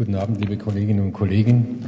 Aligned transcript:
Guten 0.00 0.14
Abend, 0.14 0.40
liebe 0.40 0.56
Kolleginnen 0.56 1.04
und 1.04 1.12
Kollegen. 1.12 1.84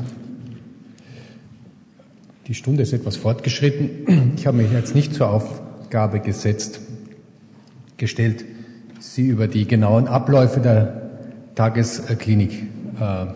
Die 2.47 2.53
Stunde 2.53 2.83
ist 2.83 2.93
etwas 2.93 3.17
fortgeschritten. 3.17 4.35
Ich 4.37 4.47
habe 4.47 4.59
mich 4.59 4.71
jetzt 4.71 4.95
nicht 4.95 5.15
zur 5.15 5.31
Aufgabe 5.31 6.21
gesetzt, 6.21 6.83
gestellt, 7.97 8.45
Sie 8.99 9.29
über 9.29 9.49
die 9.49 9.67
genauen 9.67 10.09
Abläufe 10.09 10.61
der 10.61 11.11
Tagesklinik 11.55 12.65
äh, 13.01 13.29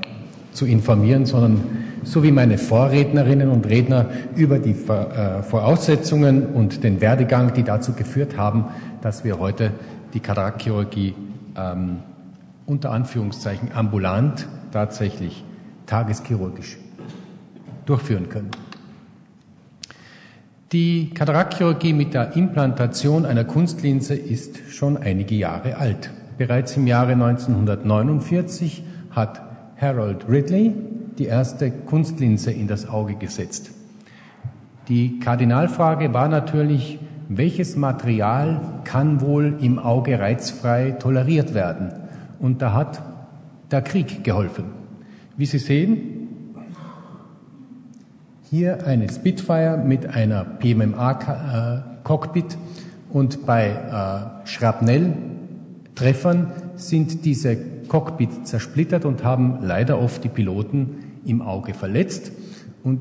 zu 0.53 0.67
informieren, 0.67 1.25
sondern 1.25 1.63
so 2.05 2.23
wie 2.23 2.31
meine 2.31 2.59
Vorrednerinnen 2.59 3.49
und 3.49 3.67
Redner 3.67 4.11
über 4.37 4.59
die 4.59 4.73
äh, 4.73 5.43
Voraussetzungen 5.43 6.49
und 6.49 6.85
den 6.85 7.01
Werdegang, 7.01 7.55
die 7.55 7.63
dazu 7.63 7.95
geführt 7.95 8.37
haben, 8.37 8.67
dass 9.01 9.25
wir 9.25 9.39
heute 9.39 9.71
die 10.13 10.21
Katarakchirurgie 10.21 11.15
ähm, 11.57 12.01
unter 12.67 12.91
Anführungszeichen 12.91 13.71
ambulant 13.73 14.47
tatsächlich 14.71 15.45
tageschirurgisch 15.87 16.79
durchführen 17.85 18.29
können. 18.29 18.51
Die 20.73 21.11
Kataraktchirurgie 21.11 21.93
mit 21.93 22.13
der 22.13 22.35
Implantation 22.37 23.25
einer 23.25 23.45
Kunstlinse 23.45 24.15
ist 24.15 24.59
schon 24.69 24.97
einige 24.97 25.37
Jahre 25.37 25.77
alt. 25.77 26.11
Bereits 26.39 26.77
im 26.77 26.87
Jahre 26.87 27.13
1949 27.13 28.83
hat 29.11 29.41
Harold 29.81 30.29
Ridley 30.29 30.75
die 31.19 31.27
erste 31.27 31.71
Kunstlinse 31.71 32.51
in 32.51 32.67
das 32.67 32.89
Auge 32.89 33.15
gesetzt. 33.15 33.71
Die 34.89 35.19
Kardinalfrage 35.21 36.13
war 36.13 36.29
natürlich, 36.29 36.99
welches 37.29 37.77
Material 37.77 38.61
kann 38.85 39.21
wohl 39.21 39.57
im 39.61 39.79
Auge 39.79 40.19
reizfrei 40.19 40.93
toleriert 40.93 41.55
werden? 41.55 41.93
Und 42.39 42.61
da 42.61 42.73
hat 42.73 43.03
der 43.71 43.83
Krieg 43.83 44.25
geholfen. 44.25 44.65
Wie 45.37 45.47
Sie 45.47 45.59
sehen, 45.59 46.27
hier 48.49 48.87
eine 48.87 49.09
Spitfire 49.09 49.77
mit 49.77 50.07
einer 50.07 50.45
PMMA-Cockpit 50.45 52.57
und 53.11 53.45
bei 53.45 53.71
äh, 53.71 54.47
Schrapnelltreffern 54.47 56.53
sind 56.77 57.25
diese 57.25 57.57
Cockpit 57.89 58.47
zersplittert 58.47 59.05
und 59.05 59.25
haben 59.25 59.59
leider 59.63 60.01
oft 60.01 60.23
die 60.23 60.29
Piloten 60.29 61.19
im 61.25 61.43
Auge 61.43 61.75
verletzt. 61.75 62.31
Und 62.85 63.01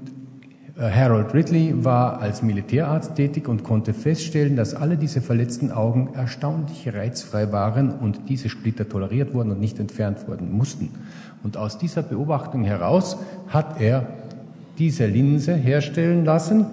Harold 0.77 1.33
Ridley 1.33 1.85
war 1.85 2.19
als 2.19 2.41
Militärarzt 2.41 3.15
tätig 3.15 3.47
und 3.47 3.63
konnte 3.63 3.93
feststellen, 3.93 4.57
dass 4.57 4.73
alle 4.73 4.97
diese 4.97 5.21
verletzten 5.21 5.71
Augen 5.71 6.09
erstaunlich 6.13 6.93
reizfrei 6.93 7.53
waren 7.53 7.91
und 7.91 8.27
diese 8.27 8.49
Splitter 8.49 8.87
toleriert 8.89 9.33
wurden 9.33 9.51
und 9.51 9.61
nicht 9.61 9.79
entfernt 9.79 10.27
worden 10.27 10.51
mussten. 10.51 10.89
Und 11.43 11.55
aus 11.55 11.77
dieser 11.77 12.03
Beobachtung 12.03 12.65
heraus 12.65 13.17
hat 13.47 13.79
er 13.79 14.05
diese 14.77 15.05
Linse 15.05 15.55
herstellen 15.55 16.25
lassen, 16.25 16.65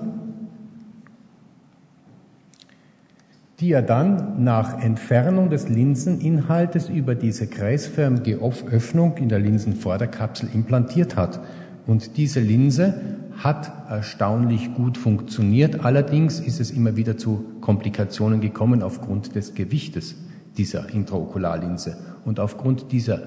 die 3.60 3.70
er 3.70 3.82
dann 3.82 4.42
nach 4.42 4.82
Entfernung 4.82 5.48
des 5.48 5.68
Linseninhaltes 5.68 6.88
über 6.88 7.14
diese 7.14 7.46
kreisförmige 7.46 8.40
Öffnung 8.40 9.16
in 9.18 9.28
der 9.28 9.38
Linsenvorderkapsel 9.38 10.48
implantiert 10.52 11.14
hat. 11.14 11.38
Und 11.86 12.16
diese 12.16 12.40
Linse 12.40 12.94
hat 13.38 13.72
erstaunlich 13.88 14.74
gut 14.74 14.98
funktioniert. 14.98 15.84
Allerdings 15.84 16.40
ist 16.40 16.60
es 16.60 16.70
immer 16.70 16.96
wieder 16.96 17.16
zu 17.16 17.44
Komplikationen 17.60 18.40
gekommen 18.40 18.82
aufgrund 18.82 19.34
des 19.34 19.54
Gewichtes 19.54 20.16
dieser 20.56 20.90
Intraokularlinse. 20.90 21.96
Und 22.24 22.40
aufgrund 22.40 22.92
dieser 22.92 23.22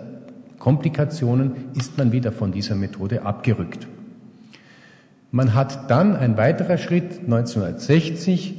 Komplikationen 0.59 1.51
ist 1.75 1.97
man 1.97 2.11
wieder 2.11 2.31
von 2.31 2.51
dieser 2.51 2.75
Methode 2.75 3.23
abgerückt. 3.23 3.87
Man 5.31 5.53
hat 5.53 5.89
dann 5.91 6.15
ein 6.15 6.37
weiterer 6.37 6.77
Schritt 6.77 7.19
1960 7.25 8.55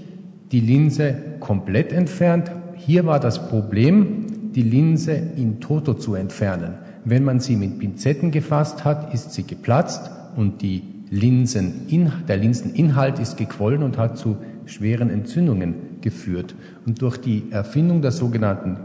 die 0.52 0.60
Linse 0.60 1.14
komplett 1.40 1.92
entfernt. 1.92 2.50
Hier 2.74 3.06
war 3.06 3.18
das 3.18 3.48
Problem, 3.48 4.52
die 4.52 4.62
Linse 4.62 5.12
in 5.12 5.60
toto 5.60 5.94
zu 5.94 6.14
entfernen. 6.14 6.74
Wenn 7.04 7.24
man 7.24 7.40
sie 7.40 7.56
mit 7.56 7.78
Pinzetten 7.78 8.30
gefasst 8.30 8.84
hat, 8.84 9.14
ist 9.14 9.32
sie 9.32 9.44
geplatzt 9.44 10.10
und 10.36 10.60
die 10.62 10.82
Linsen, 11.10 11.86
der 12.26 12.36
Linseninhalt 12.36 13.18
ist 13.18 13.36
gequollen 13.36 13.82
und 13.82 13.98
hat 13.98 14.18
zu 14.18 14.36
schweren 14.66 15.10
Entzündungen 15.10 16.00
geführt. 16.00 16.54
Und 16.84 17.00
durch 17.02 17.16
die 17.18 17.44
Erfindung 17.50 18.02
der 18.02 18.12
sogenannten 18.12 18.78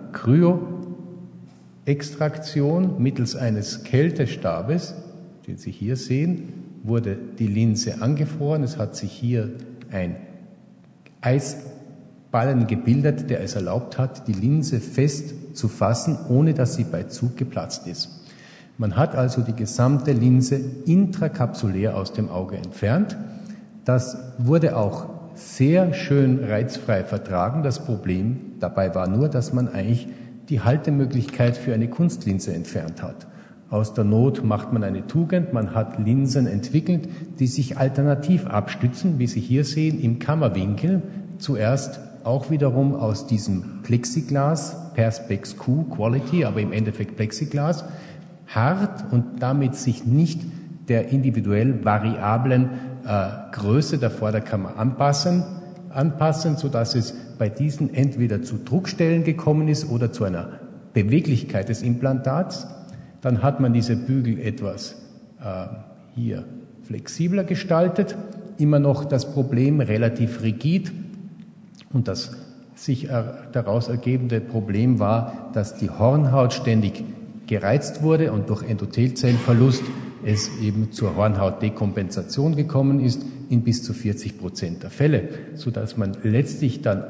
Kryoextraktion 1.85 3.01
mittels 3.01 3.35
eines 3.35 3.83
Kältestabes, 3.83 4.93
den 5.47 5.57
Sie 5.57 5.71
hier 5.71 5.95
sehen, 5.95 6.53
wurde 6.83 7.17
die 7.39 7.47
Linse 7.47 8.01
angefroren. 8.01 8.63
Es 8.63 8.77
hat 8.77 8.95
sich 8.95 9.11
hier 9.11 9.49
ein 9.91 10.15
Eisballen 11.21 12.67
gebildet, 12.67 13.29
der 13.29 13.41
es 13.41 13.55
erlaubt 13.55 13.97
hat, 13.97 14.27
die 14.27 14.33
Linse 14.33 14.79
fest 14.79 15.33
zu 15.53 15.67
fassen, 15.67 16.17
ohne 16.29 16.53
dass 16.53 16.75
sie 16.75 16.83
bei 16.85 17.03
Zug 17.03 17.37
geplatzt 17.37 17.87
ist. 17.87 18.20
Man 18.81 18.95
hat 18.95 19.13
also 19.13 19.43
die 19.43 19.53
gesamte 19.53 20.11
Linse 20.11 20.59
intrakapsulär 20.87 21.95
aus 21.95 22.13
dem 22.13 22.31
Auge 22.31 22.57
entfernt. 22.57 23.15
Das 23.85 24.17
wurde 24.39 24.75
auch 24.75 25.07
sehr 25.35 25.93
schön 25.93 26.43
reizfrei 26.43 27.03
vertragen. 27.03 27.61
Das 27.61 27.85
Problem 27.85 28.53
dabei 28.59 28.95
war 28.95 29.07
nur, 29.07 29.29
dass 29.29 29.53
man 29.53 29.67
eigentlich 29.67 30.07
die 30.49 30.61
Haltemöglichkeit 30.61 31.57
für 31.57 31.75
eine 31.75 31.89
Kunstlinse 31.89 32.55
entfernt 32.55 33.03
hat. 33.03 33.27
Aus 33.69 33.93
der 33.93 34.03
Not 34.03 34.43
macht 34.43 34.73
man 34.73 34.83
eine 34.83 35.05
Tugend. 35.05 35.53
Man 35.53 35.75
hat 35.75 36.03
Linsen 36.03 36.47
entwickelt, 36.47 37.07
die 37.37 37.45
sich 37.45 37.77
alternativ 37.77 38.47
abstützen, 38.47 39.19
wie 39.19 39.27
Sie 39.27 39.41
hier 39.41 39.63
sehen, 39.63 40.01
im 40.01 40.17
Kammerwinkel. 40.17 41.03
Zuerst 41.37 41.99
auch 42.23 42.49
wiederum 42.49 42.95
aus 42.95 43.27
diesem 43.27 43.83
Plexiglas, 43.83 44.91
Perspex 44.95 45.55
Q 45.57 45.83
Quality, 45.83 46.45
aber 46.45 46.61
im 46.61 46.73
Endeffekt 46.73 47.15
Plexiglas 47.15 47.85
hart 48.53 49.11
und 49.11 49.41
damit 49.41 49.75
sich 49.75 50.05
nicht 50.05 50.41
der 50.87 51.09
individuell 51.09 51.83
variablen 51.85 52.69
äh, 53.05 53.29
Größe 53.51 53.97
der 53.97 54.11
Vorderkammer 54.11 54.77
anpassen, 54.77 55.43
anpassen, 55.89 56.57
sodass 56.57 56.95
es 56.95 57.13
bei 57.37 57.49
diesen 57.49 57.93
entweder 57.93 58.41
zu 58.41 58.57
Druckstellen 58.57 59.23
gekommen 59.23 59.67
ist 59.67 59.89
oder 59.89 60.11
zu 60.11 60.23
einer 60.23 60.59
Beweglichkeit 60.93 61.69
des 61.69 61.81
Implantats. 61.81 62.67
Dann 63.21 63.41
hat 63.41 63.59
man 63.59 63.73
diese 63.73 63.95
Bügel 63.95 64.39
etwas 64.39 64.95
äh, 65.39 65.67
hier 66.15 66.43
flexibler 66.83 67.43
gestaltet, 67.43 68.17
immer 68.57 68.79
noch 68.79 69.05
das 69.05 69.33
Problem 69.33 69.79
relativ 69.79 70.41
rigid 70.41 70.91
und 71.93 72.07
das 72.07 72.31
sich 72.75 73.07
daraus 73.51 73.89
ergebende 73.89 74.41
Problem 74.41 74.99
war, 74.99 75.51
dass 75.53 75.77
die 75.77 75.89
Hornhaut 75.89 76.51
ständig 76.51 77.03
gereizt 77.51 78.01
wurde 78.01 78.31
und 78.31 78.49
durch 78.49 78.63
Endothelzellenverlust 78.63 79.83
es 80.23 80.49
eben 80.61 80.93
zur 80.93 81.17
Hornhautdekompensation 81.17 82.55
gekommen 82.55 83.01
ist 83.01 83.25
in 83.49 83.63
bis 83.63 83.83
zu 83.83 83.93
40 83.93 84.39
Prozent 84.39 84.83
der 84.83 84.89
Fälle, 84.89 85.27
so 85.55 85.69
dass 85.69 85.97
man 85.97 86.15
letztlich 86.23 86.81
dann 86.81 87.03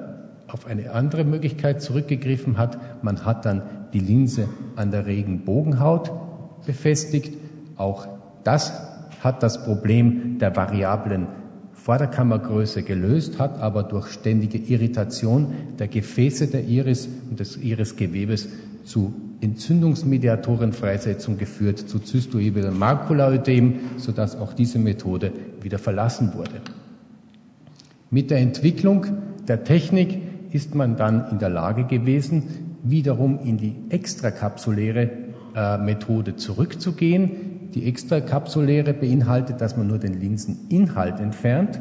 auf 0.47 0.66
eine 0.66 0.94
andere 0.94 1.25
Möglichkeit 1.25 1.84
zurückgegriffen 1.84 2.57
hat. 2.57 3.03
Man 3.03 3.24
hat 3.24 3.46
dann 3.46 3.62
die 3.94 4.00
Linse 4.00 4.50
an 4.75 4.90
der 4.90 5.06
Regenbogenhaut 5.06 6.12
befestigt. 6.66 7.38
Auch 7.78 8.08
das 8.44 8.73
hat 9.19 9.44
das 9.44 9.63
Problem 9.63 10.40
der 10.40 10.56
variablen 10.56 11.28
Vorderkammergröße 11.73 12.81
gelöst, 12.81 13.38
hat 13.38 13.59
aber 13.59 13.84
durch 13.84 14.08
ständige 14.08 14.58
Irritation 14.58 15.53
der 15.78 15.88
Gefäße 15.88 16.47
der 16.47 16.63
Iris 16.63 17.08
und 17.29 17.40
des 17.40 17.58
Irisgewebes 17.58 18.50
zu 18.84 19.14
Entzündungsmediatorenfreisetzung 19.42 21.38
geführt 21.38 21.80
zu 21.80 22.00
zystoidem 22.00 22.78
Makulaödem, 22.78 23.79
sodass 23.97 24.35
auch 24.35 24.53
diese 24.53 24.79
Methode 24.79 25.32
wieder 25.61 25.79
verlassen 25.79 26.34
wurde. 26.35 26.61
Mit 28.09 28.29
der 28.29 28.40
Entwicklung 28.40 29.08
der 29.47 29.64
Technik 29.64 30.20
ist 30.52 30.76
man 30.76 30.96
dann 30.96 31.29
in 31.32 31.40
der 31.40 31.50
Lage 31.50 31.85
gewesen, 31.85 32.44
wiederum 32.84 33.40
in 33.40 33.58
die 33.58 33.76
extrakapsuläre 33.90 35.09
äh, 35.55 35.78
Methode 35.78 36.35
zurückzugehen. 36.35 37.70
Die 37.73 37.88
extrakapsuläre 37.88 38.94
beinhaltet, 38.94 39.61
dass 39.61 39.78
man 39.78 39.88
nur 39.88 39.97
den 39.97 40.20
Linseninhalt 40.20 41.20
entfernt, 41.20 41.79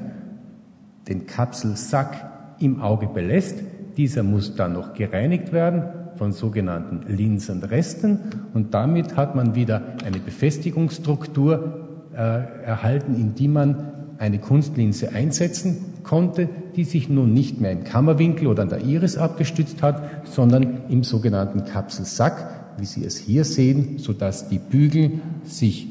den 1.08 1.26
Kapselsack 1.26 2.56
im 2.60 2.80
Auge 2.80 3.08
belässt. 3.08 3.58
Dieser 3.96 4.22
muss 4.22 4.54
dann 4.54 4.74
noch 4.74 4.94
gereinigt 4.94 5.52
werden 5.52 5.82
von 6.20 6.32
sogenannten 6.32 7.10
Linsenresten 7.10 8.18
und 8.52 8.74
damit 8.74 9.16
hat 9.16 9.34
man 9.34 9.54
wieder 9.54 9.94
eine 10.04 10.18
Befestigungsstruktur 10.18 11.88
äh, 12.12 12.18
erhalten, 12.62 13.14
in 13.14 13.34
die 13.34 13.48
man 13.48 14.16
eine 14.18 14.38
Kunstlinse 14.38 15.14
einsetzen 15.14 15.78
konnte, 16.02 16.50
die 16.76 16.84
sich 16.84 17.08
nun 17.08 17.32
nicht 17.32 17.62
mehr 17.62 17.72
im 17.72 17.84
Kammerwinkel 17.84 18.48
oder 18.48 18.64
an 18.64 18.68
der 18.68 18.82
Iris 18.82 19.16
abgestützt 19.16 19.82
hat, 19.82 20.26
sondern 20.26 20.82
im 20.90 21.04
sogenannten 21.04 21.64
Kapselsack, 21.64 22.74
wie 22.76 22.84
Sie 22.84 23.02
es 23.02 23.16
hier 23.16 23.44
sehen, 23.44 23.96
sodass 23.96 24.50
die 24.50 24.58
Bügel 24.58 25.22
sich 25.44 25.88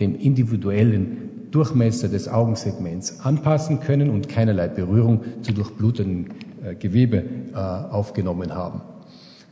dem 0.00 0.14
individuellen 0.14 1.50
Durchmesser 1.50 2.08
des 2.08 2.26
Augensegments 2.28 3.20
anpassen 3.20 3.80
können 3.80 4.08
und 4.08 4.30
keinerlei 4.30 4.68
Berührung 4.68 5.24
zu 5.42 5.52
durchblutenden 5.52 6.28
äh, 6.64 6.74
Gewebe 6.74 7.22
äh, 7.52 7.58
aufgenommen 7.58 8.54
haben. 8.54 8.80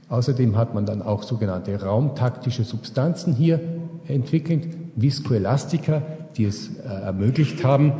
Außerdem 0.08 0.56
hat 0.56 0.74
man 0.74 0.86
dann 0.86 1.02
auch 1.02 1.22
sogenannte 1.22 1.80
raumtaktische 1.82 2.64
Substanzen 2.64 3.34
hier 3.34 3.60
entwickelt, 4.06 4.68
Viskoelastika, 4.94 6.02
die 6.36 6.44
es 6.44 6.76
äh, 6.78 6.82
ermöglicht 6.86 7.64
haben, 7.64 7.92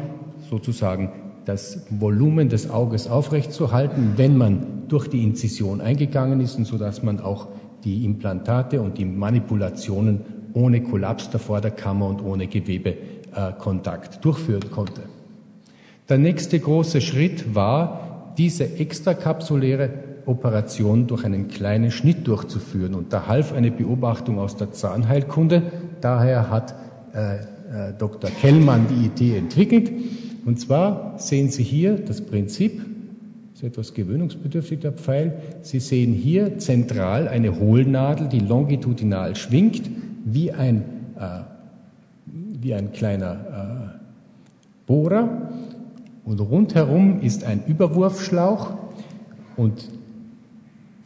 sozusagen 0.49 1.11
das 1.45 1.87
Volumen 1.91 2.49
des 2.49 2.71
Auges 2.71 3.09
aufrechtzuerhalten, 3.09 4.15
wenn 4.17 4.37
man 4.37 4.87
durch 4.89 5.09
die 5.09 5.23
Inzision 5.25 5.81
eingegangen 5.81 6.41
ist, 6.41 6.57
und 6.59 6.65
so 6.65 6.79
dass 6.79 7.03
man 7.03 7.21
auch 7.21 7.49
die 7.85 8.05
Implantate 8.05 8.81
und 8.81 8.99
die 8.99 9.05
Manipulationen 9.05 10.21
ohne 10.55 10.83
Kollaps 10.83 11.31
der 11.31 11.41
Vorderkammer 11.41 12.07
und 12.07 12.23
ohne 12.23 12.47
Gewebekontakt 12.47 14.25
durchführen 14.25 14.71
konnte. 14.71 15.03
Der 16.09 16.19
nächste 16.19 16.59
große 16.59 17.01
Schritt 17.01 17.55
war, 17.55 18.33
diese 18.39 18.79
extrakapsuläre 18.79 19.91
Operation 20.27 21.07
durch 21.07 21.25
einen 21.25 21.49
kleinen 21.49 21.91
Schnitt 21.91 22.27
durchzuführen. 22.27 22.95
Und 22.95 23.13
da 23.13 23.27
half 23.27 23.53
eine 23.53 23.71
Beobachtung 23.71 24.39
aus 24.39 24.57
der 24.57 24.73
Zahnheilkunde. 24.73 25.63
Daher 26.01 26.51
hat 26.51 26.75
äh, 27.15 27.37
äh, 27.37 27.93
Dr. 27.99 28.31
Kellmann 28.31 28.87
die 28.89 29.07
Idee 29.07 29.39
entwickelt. 29.39 29.91
Und 30.45 30.61
zwar 30.61 31.15
sehen 31.19 31.51
Sie 31.51 31.63
hier 31.63 31.97
das 31.97 32.21
Prinzip, 32.21 32.81
ist 33.55 33.63
etwas 33.65 33.95
gewöhnungsbedürftig 33.95 34.81
der 34.81 34.93
Pfeil. 34.93 35.35
Sie 35.63 35.81
sehen 35.81 36.13
hier 36.13 36.59
zentral 36.59 37.27
eine 37.27 37.59
Hohlnadel, 37.59 38.29
die 38.29 38.41
longitudinal 38.41 39.35
schwingt, 39.35 39.91
wie 40.25 40.53
ein, 40.53 40.85
äh, 41.19 41.41
wie 42.61 42.75
ein 42.75 42.93
kleiner 42.93 43.95
äh, 43.95 43.99
Bohrer. 44.87 45.51
Und 46.25 46.41
rundherum 46.41 47.21
ist 47.23 47.45
ein 47.45 47.63
Überwurfschlauch. 47.67 48.75
Und 49.57 49.89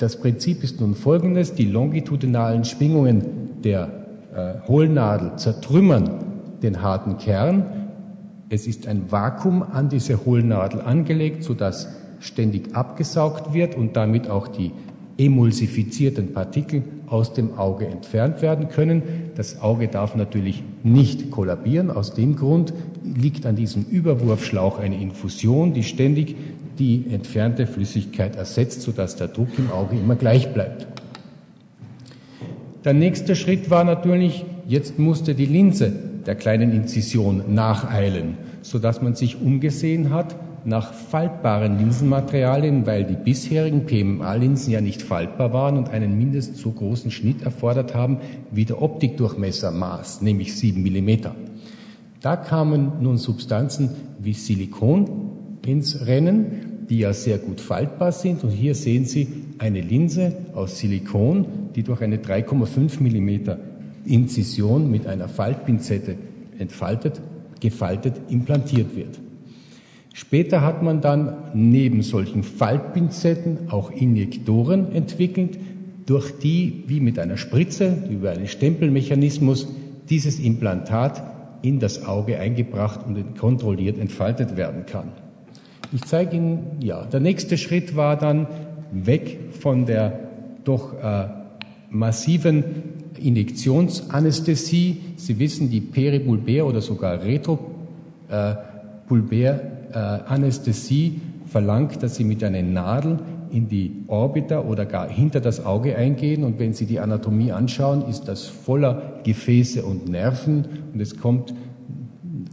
das 0.01 0.17
Prinzip 0.17 0.65
ist 0.65 0.81
nun 0.81 0.95
folgendes. 0.95 1.55
Die 1.55 1.67
longitudinalen 1.67 2.65
Schwingungen 2.65 3.61
der 3.63 3.91
äh, 4.35 4.67
Hohlnadel 4.67 5.37
zertrümmern 5.37 6.25
den 6.63 6.81
harten 6.81 7.19
Kern. 7.19 7.65
Es 8.49 8.67
ist 8.67 8.89
ein 8.89 9.13
Vakuum 9.13 9.63
an 9.63 9.91
diese 9.91 10.25
Hohlnadel 10.25 10.81
angelegt, 10.81 11.45
sodass 11.45 11.89
ständig 12.19 12.75
abgesaugt 12.75 13.53
wird 13.53 13.77
und 13.77 13.95
damit 13.95 14.29
auch 14.29 14.49
die 14.49 14.73
emulsifizierten 15.19 16.33
Partikel 16.33 16.83
aus 17.07 17.35
dem 17.35 17.59
Auge 17.59 17.87
entfernt 17.87 18.41
werden 18.41 18.69
können. 18.69 19.03
Das 19.35 19.61
Auge 19.61 19.89
darf 19.89 20.15
natürlich 20.17 20.63
nicht 20.83 21.31
kollabieren. 21.31 21.91
Aus 21.91 22.15
dem 22.15 22.37
Grund 22.37 22.73
liegt 23.05 23.45
an 23.45 23.57
diesem 23.57 23.85
Überwurfschlauch 23.85 24.79
eine 24.79 25.01
Infusion, 25.01 25.75
die 25.75 25.83
ständig 25.83 26.37
die 26.81 27.05
entfernte 27.11 27.67
Flüssigkeit 27.67 28.35
ersetzt, 28.35 28.83
sodass 28.83 29.15
der 29.15 29.29
Druck 29.29 29.51
im 29.59 29.71
Auge 29.71 29.97
immer 29.97 30.17
gleich 30.17 30.53
bleibt. 30.53 30.87
Der 32.85 32.95
nächste 32.95 33.37
Schritt 33.37 33.71
war 33.71 33.85
natürlich, 33.85 34.47
jetzt 34.67 34.99
musste 34.99 35.35
die 35.35 35.47
Linse 35.47 35.93
der 36.27 36.35
kleinen 36.35 36.73
Inzision 36.73 37.55
nacheilen, 37.55 38.39
sodass 38.63 39.03
man 39.03 39.15
sich 39.15 39.41
umgesehen 39.41 40.11
hat 40.11 40.35
nach 40.65 40.93
faltbaren 40.93 41.79
Linsenmaterialien, 41.79 42.87
weil 42.87 43.05
die 43.05 43.17
bisherigen 43.17 43.87
PMA-Linsen 43.87 44.73
ja 44.73 44.81
nicht 44.81 45.03
faltbar 45.03 45.53
waren 45.53 45.77
und 45.77 45.91
einen 45.91 46.17
mindestens 46.17 46.61
so 46.61 46.71
großen 46.71 47.11
Schnitt 47.11 47.43
erfordert 47.43 47.95
haben 47.95 48.19
wie 48.51 48.65
der 48.65 48.81
Optikdurchmessermaß, 48.81 50.23
nämlich 50.23 50.57
7 50.57 50.83
Millimeter. 50.83 51.35
Da 52.21 52.37
kamen 52.37 52.93
nun 53.01 53.17
Substanzen 53.17 53.91
wie 54.19 54.35
Silikon 54.35 55.31
ins 55.67 56.07
Rennen, 56.07 56.70
die 56.91 56.99
ja 56.99 57.13
sehr 57.13 57.39
gut 57.39 57.61
faltbar 57.61 58.13
sind. 58.13 58.43
Und 58.43 58.51
hier 58.51 58.75
sehen 58.75 59.05
Sie 59.05 59.29
eine 59.59 59.81
Linse 59.81 60.37
aus 60.55 60.79
Silikon, 60.79 61.47
die 61.77 61.85
durch 61.85 62.03
eine 62.03 62.17
3,5 62.17 63.01
Millimeter 63.01 63.59
Inzision 64.05 64.91
mit 64.91 65.07
einer 65.07 65.29
Faltpinzette 65.29 66.17
entfaltet, 66.59 67.21
gefaltet, 67.61 68.15
implantiert 68.29 68.97
wird. 68.97 69.21
Später 70.13 70.63
hat 70.63 70.83
man 70.83 71.01
dann 71.01 71.33
neben 71.55 72.03
solchen 72.03 72.43
Faltpinzetten 72.43 73.71
auch 73.71 73.93
Injektoren 73.93 74.93
entwickelt, 74.93 75.59
durch 76.07 76.33
die 76.39 76.83
wie 76.89 76.99
mit 76.99 77.21
einer 77.21 77.37
Spritze 77.37 78.05
über 78.11 78.31
einen 78.31 78.49
Stempelmechanismus 78.49 79.69
dieses 80.09 80.41
Implantat 80.41 81.23
in 81.63 81.79
das 81.79 82.05
Auge 82.05 82.41
eingebracht 82.41 83.07
und 83.07 83.39
kontrolliert 83.39 83.99
entfaltet 83.99 84.57
werden 84.57 84.87
kann. 84.87 85.13
Ich 85.93 86.03
zeige 86.03 86.37
Ihnen, 86.37 86.77
ja, 86.81 87.05
der 87.05 87.19
nächste 87.19 87.59
Schritt 87.59 87.97
war 87.97 88.17
dann 88.17 88.47
weg 88.93 89.55
von 89.59 89.87
der 89.87 90.21
doch 90.65 90.95
äh, 91.03 91.27
massiven 91.91 92.65
Injektionsanästhesie. 93.19 95.01
Sie 95.17 95.39
wissen, 95.41 95.71
die 95.71 95.81
Peribulbär 95.81 96.67
oder 96.67 96.81
sogar 96.81 97.25
Retropulbär 97.25 99.61
äh, 99.93 99.97
Anästhesie 99.97 101.21
verlangt, 101.47 102.01
dass 102.03 102.15
Sie 102.15 102.25
mit 102.25 102.45
einer 102.45 102.63
Nadel 102.63 103.19
in 103.51 103.69
die 103.69 104.05
Orbita 104.07 104.61
oder 104.61 104.87
gar 104.87 105.09
hinter 105.09 105.41
das 105.41 105.67
Auge 105.67 105.97
eingehen. 105.97 106.45
Und 106.45 106.61
wenn 106.61 106.73
Sie 106.73 106.87
die 106.87 107.01
Anatomie 107.01 107.51
anschauen, 107.51 108.05
ist 108.09 108.29
das 108.29 108.47
voller 108.47 109.19
Gefäße 109.25 109.85
und 109.85 110.09
Nerven. 110.09 110.67
Und 110.95 111.01
es 111.01 111.19
kommt 111.19 111.53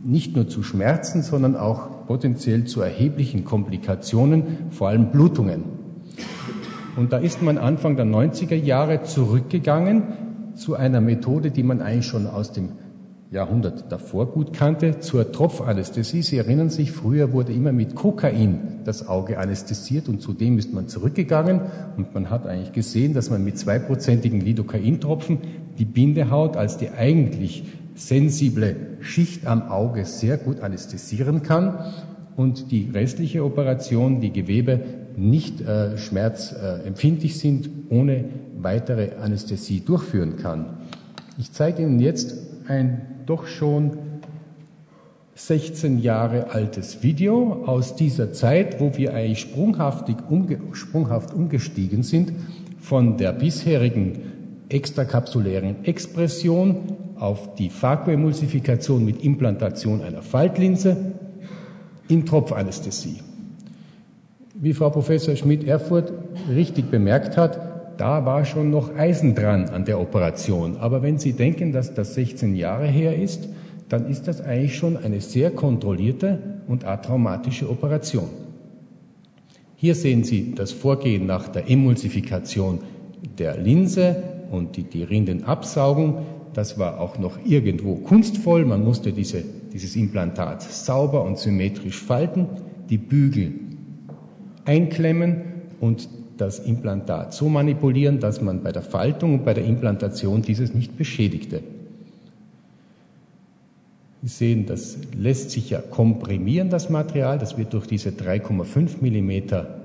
nicht 0.04 0.36
nur 0.36 0.48
zu 0.48 0.64
Schmerzen, 0.64 1.22
sondern 1.22 1.56
auch 1.56 1.97
potenziell 2.08 2.64
zu 2.64 2.82
erheblichen 2.82 3.46
Komplikationen, 3.46 4.44
vor 4.72 4.88
allem 4.88 5.12
Blutungen. 5.12 5.64
Und 6.96 7.14
da 7.14 7.18
ist 7.18 7.44
man 7.44 7.60
Anfang 7.60 7.96
der 7.96 8.06
90er 8.06 8.56
Jahre 8.56 9.04
zurückgegangen 9.04 10.04
zu 10.56 10.76
einer 10.76 11.02
Methode, 11.02 11.52
die 11.52 11.64
man 11.64 11.82
eigentlich 11.82 12.08
schon 12.08 12.26
aus 12.26 12.52
dem 12.52 12.70
Jahrhundert 13.30 13.92
davor 13.92 14.28
gut 14.28 14.54
kannte, 14.54 15.00
zur 15.00 15.32
Tropfanästhesie. 15.32 16.22
Sie 16.22 16.38
erinnern 16.38 16.70
sich, 16.70 16.92
früher 16.92 17.34
wurde 17.34 17.52
immer 17.52 17.74
mit 17.74 17.94
Kokain 17.94 18.80
das 18.86 19.08
Auge 19.08 19.38
anästhesiert 19.38 20.08
und 20.08 20.22
zudem 20.22 20.58
ist 20.58 20.74
man 20.74 20.88
zurückgegangen 20.88 21.62
und 21.98 22.14
man 22.14 22.30
hat 22.30 22.48
eigentlich 22.48 22.72
gesehen, 22.72 23.14
dass 23.14 23.30
man 23.30 23.44
mit 23.44 23.58
zweiprozentigen 23.58 24.40
Lidocain-Tropfen 24.40 25.40
die 25.78 25.86
Bindehaut 25.86 26.56
als 26.56 26.78
die 26.78 26.90
eigentlich 26.90 27.66
sensible 27.98 28.76
Schicht 29.02 29.46
am 29.46 29.64
Auge 29.70 30.06
sehr 30.06 30.38
gut 30.38 30.62
anästhesieren 30.62 31.44
kann 31.44 31.94
und 32.36 32.72
die 32.72 32.90
restliche 32.94 33.44
Operation, 33.44 34.22
die 34.22 34.32
Gewebe 34.32 34.80
nicht 35.18 35.62
äh, 35.62 35.98
schmerzempfindlich 35.98 37.40
sind, 37.40 37.70
ohne 37.90 38.26
weitere 38.60 39.16
Anästhesie 39.16 39.82
durchführen 39.82 40.38
kann. 40.38 40.78
Ich 41.40 41.52
zeige 41.52 41.82
Ihnen 41.82 42.00
jetzt 42.00 42.36
ein 42.68 43.02
doch 43.26 43.48
schon 43.48 43.98
16 45.36 46.00
Jahre 46.00 46.52
altes 46.52 47.04
Video 47.04 47.64
aus 47.66 47.96
dieser 47.96 48.34
Zeit, 48.34 48.80
wo 48.80 48.96
wir 48.98 49.14
eigentlich 49.14 49.40
sprunghaft, 49.40 50.10
umge 50.30 50.60
sprunghaft 50.72 51.34
umgestiegen 51.34 52.04
sind 52.04 52.34
von 52.80 53.18
der 53.18 53.34
bisherigen 53.34 54.20
extrakapsulären 54.70 55.84
Expression 55.86 57.07
auf 57.20 57.56
die 57.56 57.70
Vakuemulsifikation 57.70 59.04
mit 59.04 59.24
Implantation 59.24 60.02
einer 60.02 60.22
Faltlinse 60.22 60.98
in 62.08 62.26
Tropfanästhesie. 62.26 63.20
Wie 64.56 64.74
Frau 64.74 64.90
Professor 64.90 65.36
Schmidt-Erfurt 65.36 66.12
richtig 66.50 66.90
bemerkt 66.90 67.38
hat, 67.38 67.60
da 67.98 68.26
war 68.26 68.46
schon 68.46 68.70
noch 68.70 68.96
Eisen 68.96 69.36
dran 69.36 69.70
an 69.70 69.86
der 69.86 70.00
Operation. 70.00 70.78
Aber 70.78 71.02
wenn 71.02 71.18
Sie 71.18 71.34
denken, 71.34 71.72
dass 71.72 71.94
das 71.94 72.14
16 72.14 72.56
Jahre 72.56 72.88
her 72.88 73.16
ist, 73.16 73.50
dann 73.90 74.08
ist 74.08 74.28
das 74.28 74.42
eigentlich 74.42 74.76
schon 74.76 74.98
eine 74.98 75.22
sehr 75.22 75.52
kontrollierte 75.52 76.40
und 76.68 76.86
atraumatische 76.86 77.70
Operation. 77.70 78.30
Hier 79.76 79.96
sehen 79.96 80.24
Sie 80.24 80.54
das 80.56 80.72
Vorgehen 80.72 81.26
nach 81.26 81.48
der 81.48 81.70
Emulsifikation 81.70 82.80
der 83.38 83.58
Linse 83.58 84.16
und 84.52 84.76
die, 84.76 84.84
die 84.84 85.04
Rindenabsaugung. 85.04 86.26
Das 86.58 86.80
war 86.80 87.00
auch 87.00 87.20
noch 87.20 87.38
irgendwo 87.46 87.98
kunstvoll. 87.98 88.66
Man 88.66 88.84
musste 88.84 89.14
diese, 89.14 89.44
dieses 89.72 89.96
Implantat 89.96 90.64
sauber 90.64 91.24
und 91.24 91.38
symmetrisch 91.38 92.02
falten, 92.02 92.48
die 92.90 92.98
Bügel 92.98 93.54
einklemmen 94.66 95.44
und 95.80 96.10
das 96.36 96.58
Implantat 96.58 97.36
so 97.36 97.48
manipulieren, 97.48 98.20
dass 98.20 98.42
man 98.42 98.64
bei 98.64 98.72
der 98.72 98.82
Faltung 98.82 99.36
und 99.36 99.46
bei 99.46 99.54
der 99.54 99.66
Implantation 99.66 100.42
dieses 100.42 100.74
nicht 100.74 100.98
beschädigte. 100.98 101.62
Sie 104.24 104.30
sehen, 104.30 104.66
das 104.66 104.98
lässt 105.16 105.52
sich 105.52 105.70
ja 105.70 105.80
komprimieren, 105.80 106.72
das 106.72 106.90
Material. 106.90 107.38
Das 107.38 107.60
wird 107.60 107.72
durch 107.76 107.86
diese 107.86 108.10
3,5 108.10 108.96
Millimeter 109.02 109.77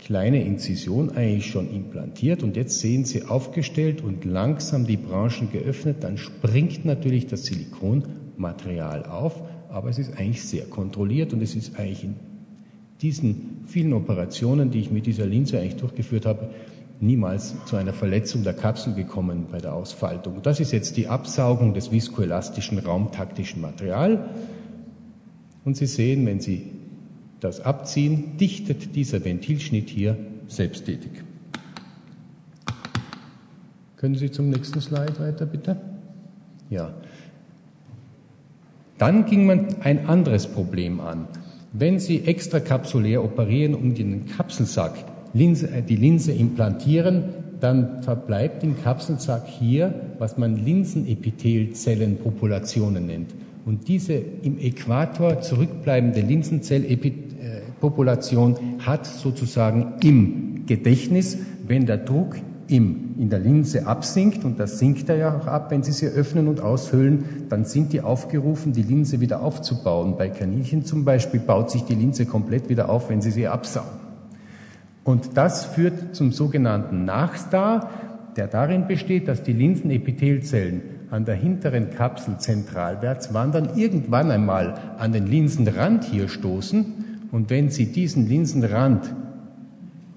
kleine 0.00 0.42
Inzision 0.42 1.10
eigentlich 1.10 1.46
schon 1.46 1.70
implantiert 1.70 2.42
und 2.42 2.56
jetzt 2.56 2.80
sehen 2.80 3.04
Sie 3.04 3.24
aufgestellt 3.24 4.02
und 4.02 4.24
langsam 4.24 4.86
die 4.86 4.96
Branchen 4.96 5.50
geöffnet, 5.52 5.98
dann 6.00 6.18
springt 6.18 6.84
natürlich 6.84 7.26
das 7.26 7.44
Silikonmaterial 7.44 9.04
auf, 9.04 9.42
aber 9.68 9.88
es 9.88 9.98
ist 9.98 10.16
eigentlich 10.18 10.42
sehr 10.42 10.64
kontrolliert 10.64 11.32
und 11.32 11.42
es 11.42 11.54
ist 11.54 11.78
eigentlich 11.78 12.04
in 12.04 12.14
diesen 13.02 13.64
vielen 13.66 13.92
Operationen, 13.92 14.70
die 14.70 14.80
ich 14.80 14.90
mit 14.90 15.06
dieser 15.06 15.26
Linse 15.26 15.58
eigentlich 15.58 15.76
durchgeführt 15.76 16.26
habe, 16.26 16.50
niemals 17.00 17.54
zu 17.64 17.76
einer 17.76 17.92
Verletzung 17.92 18.42
der 18.42 18.52
Kapsel 18.52 18.94
gekommen 18.94 19.46
bei 19.50 19.58
der 19.58 19.74
Ausfaltung. 19.74 20.42
Das 20.42 20.60
ist 20.60 20.72
jetzt 20.72 20.96
die 20.96 21.08
Absaugung 21.08 21.72
des 21.72 21.92
viskoelastischen 21.92 22.78
raumtaktischen 22.78 23.60
Material. 23.62 24.28
Und 25.64 25.76
Sie 25.76 25.86
sehen, 25.86 26.26
wenn 26.26 26.40
Sie 26.40 26.79
das 27.40 27.60
abziehen, 27.60 28.36
dichtet 28.38 28.94
dieser 28.94 29.24
Ventilschnitt 29.24 29.88
hier 29.88 30.16
selbsttätig. 30.46 31.10
Können 33.96 34.14
Sie 34.14 34.30
zum 34.30 34.50
nächsten 34.50 34.80
Slide 34.80 35.18
weiter, 35.18 35.46
bitte? 35.46 35.76
Ja. 36.70 36.94
Dann 38.98 39.26
ging 39.26 39.46
man 39.46 39.66
ein 39.82 40.06
anderes 40.06 40.46
Problem 40.46 41.00
an. 41.00 41.26
Wenn 41.72 41.98
Sie 41.98 42.24
extrakapsulär 42.24 43.22
operieren, 43.22 43.74
um 43.74 43.94
den 43.94 44.26
Kapselsack, 44.26 44.94
Linse, 45.32 45.70
äh, 45.70 45.82
die 45.82 45.96
Linse 45.96 46.32
implantieren, 46.32 47.24
dann 47.60 48.02
verbleibt 48.02 48.64
im 48.64 48.82
Kapselsack 48.82 49.46
hier, 49.46 49.94
was 50.18 50.36
man 50.38 50.64
Linsenepithelzellenpopulationen 50.64 53.06
nennt. 53.06 53.32
Und 53.66 53.88
diese 53.88 54.14
im 54.14 54.58
Äquator 54.58 55.42
zurückbleibende 55.42 56.22
Linsenzellpopulation 57.80 58.56
hat 58.84 59.06
sozusagen 59.06 59.94
im 60.02 60.66
Gedächtnis, 60.66 61.38
wenn 61.66 61.86
der 61.86 61.98
Druck 61.98 62.36
im, 62.68 63.16
in 63.18 63.30
der 63.30 63.40
Linse 63.40 63.86
absinkt, 63.86 64.44
und 64.44 64.60
das 64.60 64.78
sinkt 64.78 65.08
er 65.08 65.16
ja 65.16 65.36
auch 65.36 65.46
ab, 65.46 65.70
wenn 65.70 65.82
Sie 65.82 65.92
sie 65.92 66.06
öffnen 66.06 66.46
und 66.46 66.60
aushöhlen, 66.60 67.46
dann 67.48 67.64
sind 67.64 67.92
die 67.92 68.00
aufgerufen, 68.00 68.72
die 68.72 68.82
Linse 68.82 69.20
wieder 69.20 69.42
aufzubauen. 69.42 70.16
Bei 70.16 70.28
Kaninchen 70.28 70.84
zum 70.84 71.04
Beispiel 71.04 71.40
baut 71.40 71.70
sich 71.70 71.82
die 71.82 71.96
Linse 71.96 72.26
komplett 72.26 72.68
wieder 72.68 72.88
auf, 72.88 73.08
wenn 73.08 73.22
Sie 73.22 73.32
sie 73.32 73.48
absaugen. 73.48 73.98
Und 75.02 75.36
das 75.36 75.64
führt 75.64 76.14
zum 76.14 76.30
sogenannten 76.30 77.04
Nachstar, 77.04 77.90
der 78.36 78.46
darin 78.46 78.86
besteht, 78.86 79.26
dass 79.26 79.42
die 79.42 79.52
Linsenepithelzellen 79.52 80.82
an 81.10 81.24
der 81.24 81.34
hinteren 81.34 81.90
Kapsel 81.90 82.38
zentralwärts 82.38 83.34
wandern, 83.34 83.70
irgendwann 83.74 84.30
einmal 84.30 84.74
an 84.98 85.12
den 85.12 85.26
Linsenrand 85.26 86.04
hier 86.04 86.28
stoßen. 86.28 87.09
Und 87.32 87.50
wenn 87.50 87.70
Sie 87.70 87.86
diesen 87.86 88.28
Linsenrand 88.28 89.14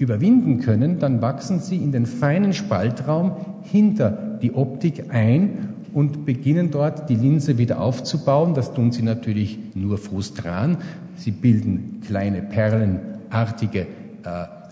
überwinden 0.04 0.60
können, 0.60 1.00
dann 1.00 1.22
wachsen 1.22 1.60
sie 1.60 1.78
in 1.78 1.92
den 1.92 2.06
feinen 2.06 2.54
Spaltraum 2.54 3.34
hinter 3.64 4.38
die 4.42 4.54
Optik 4.54 5.06
ein 5.14 5.70
und 5.94 6.26
beginnen 6.26 6.72
dort 6.72 7.10
die 7.10 7.16
Linse 7.16 7.58
wieder 7.58 7.80
aufzubauen. 7.80 8.54
Das 8.54 8.74
tun 8.74 8.92
sie 8.92 9.04
natürlich 9.04 9.58
nur 9.76 9.98
frustran. 9.98 10.78
Sie 11.16 11.32
bilden 11.32 12.02
kleine 12.06 12.42
perlenartige 12.42 13.82
äh, 13.82 13.86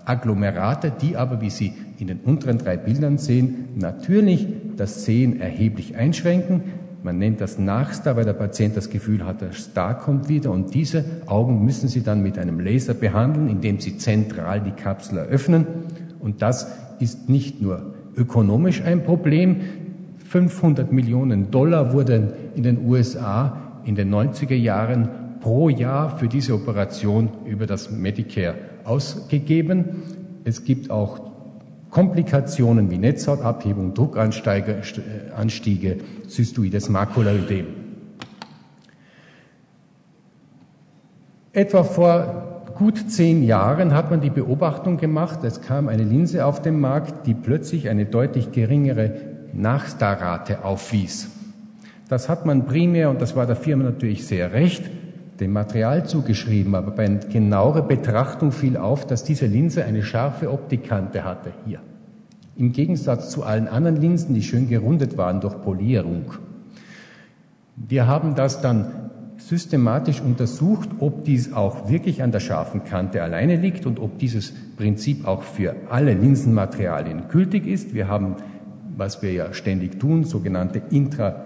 Agglomerate, 0.04 0.92
die 1.00 1.16
aber, 1.16 1.42
wie 1.42 1.52
Sie 1.52 1.74
in 2.00 2.08
den 2.08 2.20
unteren 2.22 2.58
drei 2.58 2.76
Bildern 2.76 3.20
sehen, 3.20 3.70
natürlich 3.76 4.48
das 4.76 5.06
Sehen 5.06 5.40
erheblich 5.40 5.96
einschränken. 5.96 6.62
Man 7.04 7.18
nennt 7.18 7.42
das 7.42 7.58
Nachstar, 7.58 8.16
weil 8.16 8.26
der 8.26 8.34
Patient 8.34 8.78
das 8.78 8.90
Gefühl 8.90 9.26
hat, 9.26 9.42
der 9.42 9.54
Star 9.54 9.98
kommt 9.98 10.30
wieder. 10.30 10.52
Und 10.52 10.74
diese 10.76 11.04
Augen 11.26 11.66
müssen 11.66 11.88
Sie 11.88 12.04
dann 12.04 12.22
mit 12.22 12.38
einem 12.38 12.60
Laser 12.60 12.94
behandeln, 12.94 13.50
indem 13.50 13.80
Sie 13.80 13.98
zentral 13.98 14.62
die 14.62 14.72
Kapsel 14.72 15.18
eröffnen. 15.18 15.66
Und 16.20 16.44
das 16.44 16.72
ist 17.00 17.28
nicht 17.28 17.62
nur 17.62 17.96
ökonomisch 18.16 18.84
ein 18.84 19.04
Problem. 19.04 19.62
500 20.30 20.92
Millionen 20.92 21.50
Dollar 21.50 21.92
wurden 21.92 22.34
in 22.56 22.64
den 22.64 22.86
USA 22.86 23.58
in 23.84 23.96
den 23.96 24.14
90er 24.14 24.54
Jahren 24.54 25.10
pro 25.40 25.70
Jahr 25.70 26.18
für 26.18 26.28
diese 26.28 26.54
Operation 26.54 27.30
über 27.46 27.66
das 27.66 27.90
Medicare 27.90 28.56
ausgegeben. 28.84 30.04
Es 30.44 30.64
gibt 30.64 30.92
auch 30.92 31.31
Komplikationen 31.92 32.90
wie 32.90 32.98
Netzhautabhebung, 32.98 33.94
Druckanstiege, 33.94 34.82
Cystoides 36.28 36.90
Makulaödem. 36.90 37.68
Etwa 41.54 41.84
vor 41.84 42.64
gut 42.76 43.12
zehn 43.12 43.44
Jahren 43.44 43.94
hat 43.94 44.10
man 44.10 44.22
die 44.22 44.30
Beobachtung 44.30 44.96
gemacht, 44.96 45.44
es 45.44 45.62
kam 45.62 45.90
eine 45.90 46.04
Linse 46.04 46.46
auf 46.46 46.62
den 46.62 46.80
Markt, 46.80 47.28
die 47.28 47.34
plötzlich 47.34 47.90
eine 47.90 48.06
deutlich 48.06 48.54
geringere 48.54 49.12
Nachstarrate 49.54 50.64
aufwies. 50.64 51.30
Das 52.08 52.30
hat 52.30 52.46
man 52.46 52.66
primär, 52.66 53.10
und 53.10 53.22
das 53.22 53.36
war 53.36 53.46
der 53.46 53.58
Firma 53.58 53.84
natürlich 53.84 54.26
sehr 54.26 54.54
recht, 54.54 54.90
dem 55.42 55.54
Material 55.54 56.06
zugeschrieben, 56.06 56.76
aber 56.76 56.92
bei 56.92 57.08
genauerer 57.08 57.82
Betrachtung 57.82 58.52
fiel 58.52 58.78
auf, 58.78 59.08
dass 59.08 59.24
diese 59.24 59.48
Linse 59.48 59.84
eine 59.84 60.04
scharfe 60.04 60.52
Optikkante 60.52 61.24
hatte 61.24 61.52
hier. 61.66 61.80
Im 62.56 62.72
Gegensatz 62.72 63.32
zu 63.32 63.44
allen 63.44 63.68
anderen 63.68 63.96
Linsen, 64.00 64.36
die 64.36 64.44
schön 64.44 64.70
gerundet 64.70 65.18
waren 65.18 65.42
durch 65.42 65.60
Polierung. 65.64 66.26
Wir 67.76 68.06
haben 68.06 68.36
das 68.36 68.62
dann 68.62 69.10
systematisch 69.38 70.22
untersucht, 70.22 70.90
ob 71.00 71.24
dies 71.24 71.54
auch 71.54 71.90
wirklich 71.90 72.22
an 72.22 72.32
der 72.32 72.40
scharfen 72.40 72.84
Kante 72.84 73.24
alleine 73.24 73.56
liegt 73.56 73.88
und 73.88 74.00
ob 74.00 74.20
dieses 74.20 74.54
Prinzip 74.78 75.28
auch 75.28 75.42
für 75.42 75.76
alle 75.90 76.14
Linsenmaterialien 76.14 77.24
gültig 77.30 77.66
ist. 77.66 77.96
Wir 77.96 78.08
haben, 78.08 78.36
was 78.96 79.24
wir 79.24 79.34
ja 79.34 79.54
ständig 79.54 80.00
tun, 80.00 80.24
sogenannte 80.24 80.84
intra, 80.92 81.46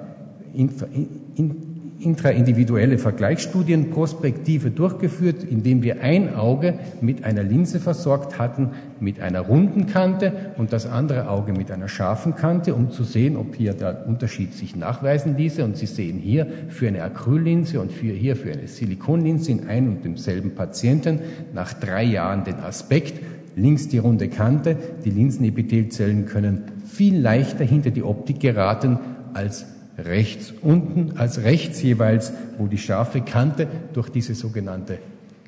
intra, 0.53 0.87
in, 1.35 1.64
intraindividuelle 1.99 2.97
Vergleichsstudien 2.97 3.89
prospektive 3.89 4.69
durchgeführt, 4.69 5.43
indem 5.43 5.81
wir 5.81 6.01
ein 6.01 6.35
Auge 6.35 6.79
mit 7.01 7.23
einer 7.23 7.43
Linse 7.43 7.79
versorgt 7.79 8.37
hatten, 8.37 8.71
mit 8.99 9.19
einer 9.19 9.41
runden 9.41 9.87
Kante 9.87 10.33
und 10.57 10.73
das 10.73 10.85
andere 10.85 11.29
Auge 11.29 11.53
mit 11.53 11.71
einer 11.71 11.87
scharfen 11.87 12.35
Kante, 12.35 12.75
um 12.75 12.91
zu 12.91 13.03
sehen, 13.03 13.37
ob 13.37 13.55
hier 13.55 13.73
der 13.73 14.07
Unterschied 14.07 14.53
sich 14.53 14.75
nachweisen 14.75 15.37
ließe. 15.37 15.63
Und 15.63 15.77
Sie 15.77 15.85
sehen 15.85 16.19
hier 16.19 16.47
für 16.67 16.87
eine 16.87 17.03
Acryllinse 17.03 17.79
und 17.79 17.91
für 17.91 18.11
hier 18.11 18.35
für 18.35 18.51
eine 18.51 18.67
Silikonlinse 18.67 19.51
in 19.51 19.67
einem 19.67 19.93
und 19.93 20.05
demselben 20.05 20.55
Patienten 20.55 21.19
nach 21.53 21.73
drei 21.73 22.03
Jahren 22.03 22.43
den 22.43 22.55
Aspekt, 22.55 23.21
links 23.55 23.87
die 23.87 23.99
runde 23.99 24.27
Kante, 24.27 24.75
die 25.05 25.11
Linsenepithelzellen 25.11 26.25
können 26.25 26.63
viel 26.85 27.19
leichter 27.19 27.63
hinter 27.63 27.91
die 27.91 28.03
Optik 28.03 28.39
geraten 28.39 28.99
als 29.33 29.65
rechts 29.97 30.53
unten 30.61 31.17
als 31.17 31.43
rechts 31.43 31.81
jeweils, 31.81 32.33
wo 32.57 32.67
die 32.67 32.77
scharfe 32.77 33.21
Kante 33.21 33.67
durch 33.93 34.09
diese 34.09 34.35
sogenannte 34.35 34.99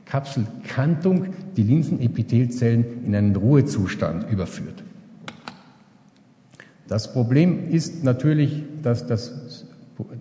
Kapselkantung 0.06 1.28
die 1.56 1.64
Linsenepithelzellen 1.64 3.04
in 3.06 3.16
einen 3.16 3.36
Ruhezustand 3.36 4.30
überführt. 4.32 4.84
Das 6.88 7.12
Problem 7.12 7.70
ist 7.70 8.04
natürlich, 8.04 8.64
dass, 8.82 9.06
das, 9.06 9.66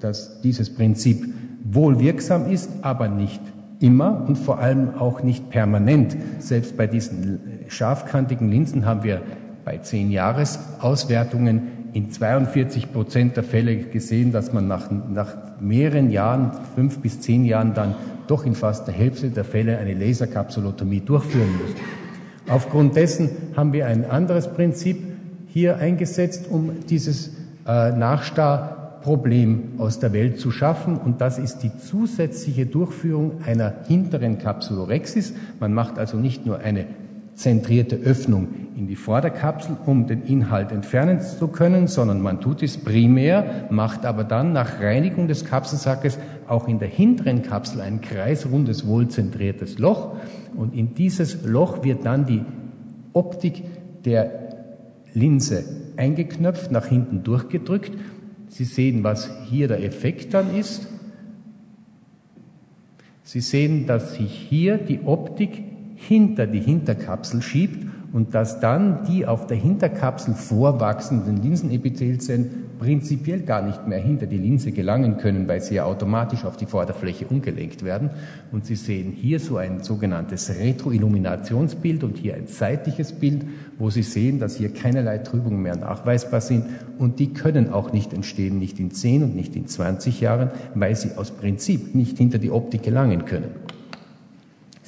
dass 0.00 0.40
dieses 0.40 0.74
Prinzip 0.74 1.24
wohl 1.62 2.00
wirksam 2.00 2.50
ist, 2.50 2.70
aber 2.82 3.08
nicht 3.08 3.40
immer 3.78 4.24
und 4.26 4.36
vor 4.36 4.58
allem 4.58 4.94
auch 4.96 5.22
nicht 5.22 5.50
permanent. 5.50 6.16
Selbst 6.40 6.76
bei 6.76 6.86
diesen 6.86 7.40
scharfkantigen 7.68 8.50
Linsen 8.50 8.86
haben 8.86 9.04
wir 9.04 9.22
bei 9.64 9.78
zehn 9.78 10.10
Jahresauswertungen 10.10 11.75
in 11.96 12.10
42 12.10 12.92
Prozent 12.92 13.38
der 13.38 13.42
Fälle 13.42 13.74
gesehen, 13.74 14.30
dass 14.30 14.52
man 14.52 14.68
nach, 14.68 14.90
nach 14.90 15.34
mehreren 15.60 16.10
Jahren, 16.10 16.50
fünf 16.74 16.98
bis 16.98 17.22
zehn 17.22 17.46
Jahren, 17.46 17.72
dann 17.72 17.94
doch 18.26 18.44
in 18.44 18.54
fast 18.54 18.86
der 18.86 18.92
Hälfte 18.92 19.30
der 19.30 19.44
Fälle 19.44 19.78
eine 19.78 19.94
Laserkapsulotomie 19.94 21.00
durchführen 21.00 21.48
muss. 21.52 21.74
Aufgrund 22.52 22.96
dessen 22.96 23.30
haben 23.56 23.72
wir 23.72 23.86
ein 23.86 24.04
anderes 24.04 24.46
Prinzip 24.46 24.98
hier 25.46 25.78
eingesetzt, 25.78 26.48
um 26.50 26.84
dieses 26.86 27.28
äh, 27.66 27.92
Nachstarproblem 27.92 29.76
aus 29.78 29.98
der 29.98 30.12
Welt 30.12 30.38
zu 30.38 30.50
schaffen. 30.50 30.98
Und 30.98 31.22
das 31.22 31.38
ist 31.38 31.60
die 31.60 31.74
zusätzliche 31.78 32.66
Durchführung 32.66 33.40
einer 33.46 33.72
hinteren 33.88 34.36
Kapsulorexis. 34.36 35.32
Man 35.60 35.72
macht 35.72 35.98
also 35.98 36.18
nicht 36.18 36.44
nur 36.44 36.58
eine 36.58 36.84
zentrierte 37.36 37.96
Öffnung 37.96 38.48
in 38.76 38.86
die 38.86 38.96
Vorderkapsel, 38.96 39.76
um 39.84 40.06
den 40.06 40.22
Inhalt 40.22 40.72
entfernen 40.72 41.20
zu 41.20 41.48
können, 41.48 41.86
sondern 41.86 42.20
man 42.20 42.40
tut 42.40 42.62
es 42.62 42.78
primär, 42.78 43.66
macht 43.70 44.06
aber 44.06 44.24
dann 44.24 44.52
nach 44.52 44.80
Reinigung 44.80 45.28
des 45.28 45.44
Kapselsackes 45.44 46.18
auch 46.48 46.66
in 46.66 46.78
der 46.78 46.88
hinteren 46.88 47.42
Kapsel 47.42 47.82
ein 47.82 48.00
kreisrundes, 48.00 48.86
wohlzentriertes 48.86 49.78
Loch 49.78 50.16
und 50.56 50.74
in 50.74 50.94
dieses 50.94 51.44
Loch 51.44 51.84
wird 51.84 52.06
dann 52.06 52.26
die 52.26 52.42
Optik 53.12 53.62
der 54.04 54.46
Linse 55.12 55.64
eingeknöpft, 55.96 56.70
nach 56.70 56.86
hinten 56.86 57.22
durchgedrückt. 57.22 57.92
Sie 58.48 58.64
sehen, 58.64 59.04
was 59.04 59.30
hier 59.48 59.68
der 59.68 59.82
Effekt 59.82 60.32
dann 60.32 60.54
ist. 60.54 60.86
Sie 63.22 63.40
sehen, 63.40 63.86
dass 63.86 64.14
sich 64.14 64.32
hier 64.32 64.78
die 64.78 65.00
Optik 65.04 65.64
hinter 65.96 66.46
die 66.46 66.60
Hinterkapsel 66.60 67.42
schiebt 67.42 67.86
und 68.12 68.34
dass 68.34 68.60
dann 68.60 69.04
die 69.04 69.26
auf 69.26 69.46
der 69.46 69.56
Hinterkapsel 69.56 70.34
vorwachsenden 70.34 71.42
Linsenepithelzellen 71.42 72.66
prinzipiell 72.78 73.40
gar 73.40 73.62
nicht 73.62 73.86
mehr 73.86 73.98
hinter 73.98 74.26
die 74.26 74.38
Linse 74.38 74.72
gelangen 74.72 75.16
können, 75.16 75.48
weil 75.48 75.60
sie 75.60 75.76
ja 75.76 75.84
automatisch 75.84 76.44
auf 76.44 76.56
die 76.56 76.66
Vorderfläche 76.66 77.26
umgelenkt 77.26 77.84
werden. 77.84 78.10
Und 78.52 78.66
Sie 78.66 78.76
sehen 78.76 79.12
hier 79.12 79.40
so 79.40 79.56
ein 79.56 79.82
sogenanntes 79.82 80.50
Retroilluminationsbild 80.58 82.04
und 82.04 82.18
hier 82.18 82.34
ein 82.34 82.46
seitliches 82.46 83.12
Bild, 83.12 83.44
wo 83.78 83.90
Sie 83.90 84.02
sehen, 84.02 84.38
dass 84.38 84.56
hier 84.56 84.72
keinerlei 84.72 85.18
Trübungen 85.18 85.62
mehr 85.62 85.76
nachweisbar 85.76 86.40
sind. 86.40 86.66
Und 86.98 87.18
die 87.18 87.32
können 87.32 87.72
auch 87.72 87.92
nicht 87.92 88.12
entstehen, 88.12 88.58
nicht 88.58 88.78
in 88.78 88.90
10 88.90 89.22
und 89.24 89.34
nicht 89.34 89.56
in 89.56 89.66
20 89.66 90.20
Jahren, 90.20 90.50
weil 90.74 90.94
sie 90.94 91.16
aus 91.16 91.30
Prinzip 91.30 91.94
nicht 91.94 92.18
hinter 92.18 92.38
die 92.38 92.50
Optik 92.50 92.82
gelangen 92.82 93.24
können. 93.24 93.50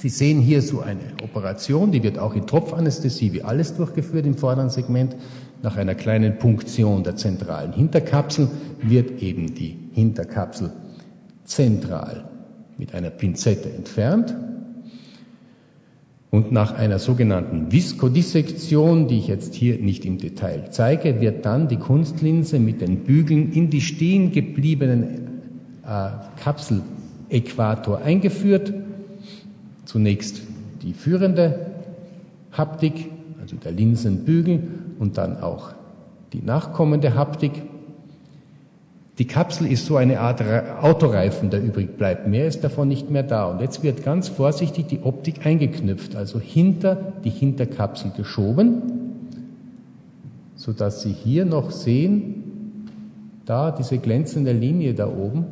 Sie 0.01 0.11
sehen 0.11 0.39
hier 0.41 0.63
so 0.63 0.79
eine 0.79 1.01
Operation, 1.25 1.91
die 1.91 2.05
wird 2.05 2.21
auch 2.21 2.37
in 2.37 2.47
Tropfanästhesie 2.47 3.33
wie 3.33 3.43
alles 3.43 3.75
durchgeführt 3.75 4.27
im 4.27 4.37
vorderen 4.37 4.71
Segment. 4.71 5.17
Nach 5.61 5.77
einer 5.77 5.97
kleinen 5.97 6.39
Punktion 6.39 7.03
der 7.03 7.17
zentralen 7.17 7.73
Hinterkapsel 7.73 8.49
wird 8.81 9.21
eben 9.21 9.57
die 9.57 9.77
Hinterkapsel 9.95 10.71
zentral 11.43 12.31
mit 12.77 12.95
einer 12.95 13.11
Pinzette 13.11 13.73
entfernt. 13.73 14.37
Und 16.31 16.53
nach 16.53 16.77
einer 16.77 17.01
sogenannten 17.01 17.73
Viskodissektion, 17.73 19.09
die 19.09 19.19
ich 19.19 19.27
jetzt 19.27 19.57
hier 19.57 19.81
nicht 19.81 20.05
im 20.05 20.19
Detail 20.19 20.69
zeige, 20.71 21.21
wird 21.21 21.45
dann 21.45 21.67
die 21.67 21.79
Kunstlinse 21.79 22.61
mit 22.61 22.83
den 22.83 23.03
Bügeln 23.03 23.51
in 23.51 23.69
die 23.69 23.81
stehen 23.81 24.31
gebliebenen 24.31 25.41
äh, 25.85 26.11
Kapseläquator 26.41 27.99
eingeführt. 28.01 28.73
Zunächst 29.89 30.43
die 30.83 30.93
führende 30.93 31.61
Haptik, 32.53 33.11
also 33.41 33.57
der 33.57 33.73
Linsenbügel 33.73 34.63
und 34.99 35.17
dann 35.17 35.41
auch 35.41 35.73
die 36.35 36.43
nachkommende 36.43 37.15
Haptik. 37.15 37.53
Die 39.17 39.27
Kapsel 39.27 39.67
ist 39.67 39.87
so 39.87 39.97
eine 39.97 40.21
Art 40.21 40.43
Autoreifen, 40.83 41.49
der 41.49 41.63
übrig 41.63 41.97
bleibt. 41.97 42.29
Mehr 42.29 42.47
ist 42.47 42.63
davon 42.63 42.89
nicht 42.89 43.09
mehr 43.09 43.23
da. 43.23 43.47
Und 43.47 43.63
jetzt 43.63 43.83
wird 43.83 44.05
ganz 44.05 44.29
vorsichtig 44.29 44.89
die 44.89 45.01
Optik 45.01 45.47
eingeknüpft, 45.47 46.17
also 46.17 46.39
hinter 46.39 47.15
die 47.25 47.31
Hinterkapsel 47.31 48.11
geschoben, 48.15 48.83
so 50.55 50.75
dass 50.75 51.01
Sie 51.01 51.13
hier 51.13 51.47
noch 51.47 51.71
sehen, 51.71 52.91
da 53.47 53.71
diese 53.71 53.97
glänzende 53.97 54.53
Linie 54.53 54.93
da 54.93 55.09
oben, 55.09 55.47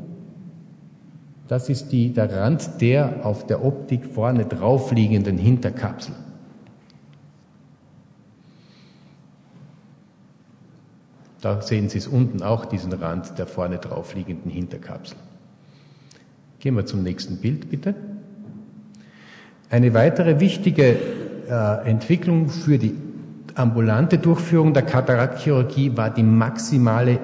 das 1.48 1.68
ist 1.68 1.90
die, 1.92 2.12
der 2.12 2.32
Rand 2.32 2.80
der 2.80 3.24
auf 3.24 3.46
der 3.46 3.64
Optik 3.64 4.04
vorne 4.06 4.46
draufliegenden 4.46 5.38
Hinterkapsel. 5.38 6.14
Da 11.40 11.62
sehen 11.62 11.88
Sie 11.88 11.98
es 11.98 12.08
unten 12.08 12.42
auch, 12.42 12.64
diesen 12.64 12.92
Rand 12.92 13.38
der 13.38 13.46
vorne 13.46 13.78
draufliegenden 13.78 14.50
Hinterkapsel. 14.50 15.16
Gehen 16.58 16.74
wir 16.74 16.86
zum 16.86 17.02
nächsten 17.02 17.36
Bild, 17.36 17.70
bitte. 17.70 17.94
Eine 19.70 19.94
weitere 19.94 20.40
wichtige 20.40 20.96
äh, 21.48 21.88
Entwicklung 21.88 22.48
für 22.48 22.78
die 22.78 22.96
ambulante 23.54 24.18
Durchführung 24.18 24.74
der 24.74 24.82
Kataraktchirurgie 24.82 25.96
war 25.96 26.10
die 26.10 26.22
maximale 26.22 27.18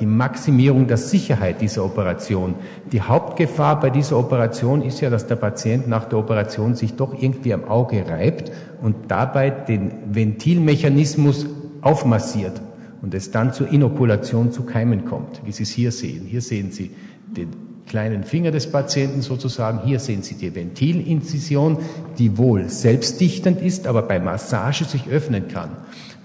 die 0.00 0.06
Maximierung 0.06 0.88
der 0.88 0.96
Sicherheit 0.96 1.60
dieser 1.60 1.84
Operation. 1.84 2.56
Die 2.90 3.02
Hauptgefahr 3.02 3.78
bei 3.78 3.90
dieser 3.90 4.18
Operation 4.18 4.82
ist 4.82 5.00
ja, 5.00 5.10
dass 5.10 5.26
der 5.26 5.36
Patient 5.36 5.86
nach 5.86 6.06
der 6.06 6.18
Operation 6.18 6.74
sich 6.74 6.94
doch 6.94 7.14
irgendwie 7.20 7.54
am 7.54 7.64
Auge 7.64 8.04
reibt 8.08 8.50
und 8.82 8.96
dabei 9.08 9.50
den 9.50 9.92
Ventilmechanismus 10.12 11.46
aufmassiert 11.82 12.60
und 13.02 13.14
es 13.14 13.30
dann 13.30 13.52
zur 13.52 13.68
Inokulation 13.68 14.52
zu 14.52 14.64
Keimen 14.64 15.04
kommt, 15.04 15.40
wie 15.44 15.52
Sie 15.52 15.62
es 15.62 15.70
hier 15.70 15.92
sehen. 15.92 16.26
Hier 16.26 16.42
sehen 16.42 16.72
Sie 16.72 16.90
den 17.28 17.48
kleinen 17.86 18.24
Finger 18.24 18.50
des 18.50 18.70
Patienten 18.70 19.22
sozusagen. 19.22 19.80
Hier 19.84 19.98
sehen 19.98 20.22
Sie 20.22 20.34
die 20.34 20.54
Ventilinzision, 20.54 21.78
die 22.18 22.38
wohl 22.38 22.68
selbstdichtend 22.68 23.60
ist, 23.60 23.86
aber 23.86 24.02
bei 24.02 24.18
Massage 24.20 24.84
sich 24.84 25.08
öffnen 25.08 25.48
kann. 25.48 25.70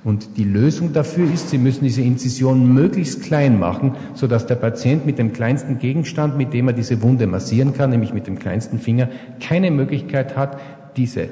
Und 0.05 0.37
die 0.37 0.43
Lösung 0.43 0.93
dafür 0.93 1.29
ist, 1.33 1.49
Sie 1.49 1.57
müssen 1.57 1.83
diese 1.83 2.03
Inzision 2.03 2.73
möglichst 2.73 3.23
klein 3.23 3.59
machen, 3.59 3.95
sodass 4.13 4.45
der 4.45 4.55
Patient 4.55 5.03
mit 5.05 5.17
dem 5.17 5.33
kleinsten 5.33 5.79
Gegenstand, 5.79 6.37
mit 6.37 6.53
dem 6.53 6.67
er 6.67 6.73
diese 6.73 7.01
Wunde 7.01 7.25
massieren 7.25 7.73
kann, 7.73 7.89
nämlich 7.89 8.13
mit 8.13 8.27
dem 8.27 8.37
kleinsten 8.37 8.77
Finger, 8.77 9.09
keine 9.39 9.71
Möglichkeit 9.71 10.37
hat, 10.37 10.59
diese 10.95 11.29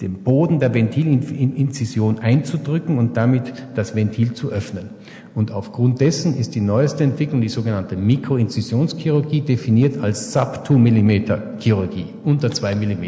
den 0.00 0.22
Boden 0.22 0.60
der 0.60 0.72
Ventilinzision 0.72 2.20
einzudrücken 2.20 2.96
und 2.96 3.18
damit 3.18 3.52
das 3.74 3.94
Ventil 3.94 4.32
zu 4.32 4.50
öffnen. 4.50 4.88
Und 5.34 5.52
aufgrund 5.52 6.00
dessen 6.00 6.34
ist 6.38 6.54
die 6.54 6.62
neueste 6.62 7.04
Entwicklung, 7.04 7.42
die 7.42 7.50
sogenannte 7.50 7.96
Mikroinzisionschirurgie, 7.96 9.42
definiert 9.42 10.02
als 10.02 10.32
Sub-2 10.32 10.78
mm 10.78 11.58
Chirurgie, 11.58 12.06
unter 12.24 12.50
2 12.50 12.76
mm. 12.76 13.04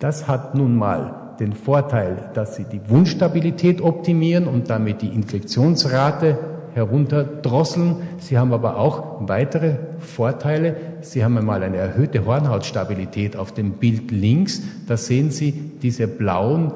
Das 0.00 0.26
hat 0.26 0.56
nun 0.56 0.76
mal 0.76 1.23
den 1.40 1.52
Vorteil, 1.52 2.30
dass 2.34 2.56
sie 2.56 2.64
die 2.64 2.80
Wundstabilität 2.88 3.80
optimieren 3.80 4.46
und 4.46 4.70
damit 4.70 5.02
die 5.02 5.08
Infektionsrate 5.08 6.38
herunterdrosseln. 6.74 7.96
Sie 8.18 8.38
haben 8.38 8.52
aber 8.52 8.76
auch 8.76 9.28
weitere 9.28 9.76
Vorteile. 9.98 10.76
Sie 11.00 11.24
haben 11.24 11.38
einmal 11.38 11.62
eine 11.62 11.76
erhöhte 11.76 12.26
Hornhautstabilität 12.26 13.36
auf 13.36 13.52
dem 13.52 13.72
Bild 13.72 14.10
links. 14.10 14.62
Da 14.86 14.96
sehen 14.96 15.30
Sie, 15.30 15.52
diese 15.52 16.08
blauen 16.08 16.72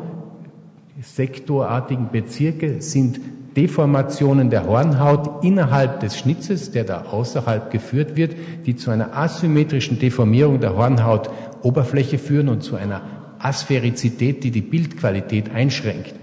sektorartigen 1.00 2.10
Bezirke 2.10 2.80
sind 2.80 3.20
Deformationen 3.56 4.50
der 4.50 4.66
Hornhaut 4.66 5.44
innerhalb 5.44 6.00
des 6.00 6.16
Schnitzes, 6.16 6.70
der 6.70 6.84
da 6.84 7.06
außerhalb 7.10 7.70
geführt 7.70 8.16
wird, 8.16 8.36
die 8.66 8.76
zu 8.76 8.90
einer 8.90 9.16
asymmetrischen 9.16 9.98
Deformierung 9.98 10.60
der 10.60 10.76
Hornhautoberfläche 10.76 12.18
führen 12.18 12.48
und 12.48 12.62
zu 12.62 12.76
einer 12.76 13.02
Aspherizität, 13.38 14.44
die 14.44 14.50
die 14.50 14.62
Bildqualität 14.62 15.50
einschränkt. 15.50 16.14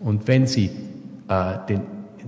Und 0.00 0.28
wenn 0.28 0.46
Sie 0.46 0.70
äh, 1.28 1.58
den, 1.68 1.82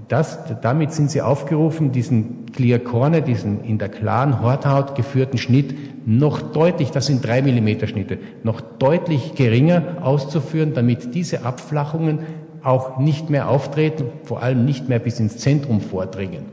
das, 0.09 0.39
damit 0.61 0.93
sind 0.93 1.11
Sie 1.11 1.23
aufgerufen, 1.23 1.93
diesen 1.93 2.47
Clear 2.53 2.79
Corner, 2.79 3.21
diesen 3.21 3.65
in 3.65 3.79
der 3.79 3.89
klaren 3.89 4.43
Horthaut 4.43 4.95
geführten 4.95 5.39
Schnitt 5.39 5.75
noch 6.07 6.43
deutlich, 6.43 6.91
das 6.91 7.07
sind 7.07 7.25
drei 7.25 7.43
Millimeter 7.43 7.87
Schnitte, 7.87 8.19
noch 8.43 8.61
deutlich 8.61 9.35
geringer 9.35 9.99
auszuführen, 10.03 10.75
damit 10.75 11.15
diese 11.15 11.45
Abflachungen 11.45 12.21
auch 12.63 12.99
nicht 12.99 13.31
mehr 13.31 13.49
auftreten, 13.49 14.05
vor 14.25 14.43
allem 14.43 14.65
nicht 14.65 14.89
mehr 14.89 14.99
bis 14.99 15.19
ins 15.19 15.39
Zentrum 15.39 15.81
vordringen. 15.81 16.45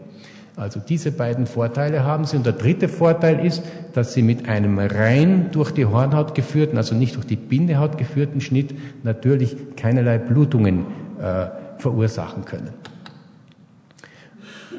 Also 0.60 0.82
diese 0.82 1.14
beiden 1.14 1.48
Vorteile 1.48 2.04
haben 2.04 2.26
sie. 2.26 2.36
Und 2.36 2.46
der 2.46 2.54
dritte 2.54 2.90
Vorteil 2.90 3.46
ist, 3.46 3.64
dass 3.94 4.14
sie 4.14 4.22
mit 4.22 4.50
einem 4.50 4.78
rein 4.78 5.52
durch 5.54 5.72
die 5.72 5.86
Hornhaut 5.86 6.36
geführten, 6.36 6.76
also 6.76 6.96
nicht 6.96 7.16
durch 7.16 7.26
die 7.26 7.38
Bindehaut 7.38 7.98
geführten 7.98 8.42
Schnitt 8.42 8.76
natürlich 9.04 9.56
keinerlei 9.78 10.18
Blutungen 10.18 10.86
äh, 11.22 11.46
verursachen 11.78 12.44
können. 12.44 12.74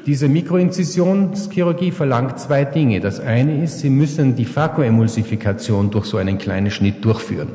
Diese 0.05 0.29
Mikroinzisionschirurgie 0.29 1.91
verlangt 1.91 2.39
zwei 2.39 2.63
Dinge. 2.63 2.99
Das 2.99 3.19
eine 3.19 3.63
ist, 3.63 3.79
Sie 3.79 3.89
müssen 3.89 4.35
die 4.35 4.45
Phakoemulsifikation 4.45 5.89
durch 5.89 6.05
so 6.05 6.17
einen 6.17 6.37
kleinen 6.37 6.69
Schnitt 6.69 7.03
durchführen. 7.03 7.49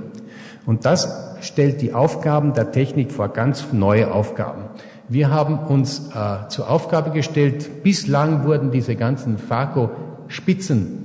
Und 0.64 0.84
das 0.84 1.36
stellt 1.42 1.80
die 1.80 1.94
Aufgaben 1.94 2.54
der 2.54 2.72
Technik 2.72 3.12
vor 3.12 3.28
ganz 3.28 3.72
neue 3.72 4.12
Aufgaben. 4.12 4.64
Wir 5.08 5.30
haben 5.30 5.58
uns 5.58 6.10
äh, 6.14 6.48
zur 6.48 6.68
Aufgabe 6.68 7.10
gestellt, 7.10 7.84
bislang 7.84 8.44
wurden 8.44 8.72
diese 8.72 8.96
ganzen 8.96 9.38
Fako-Spitzen 9.38 11.04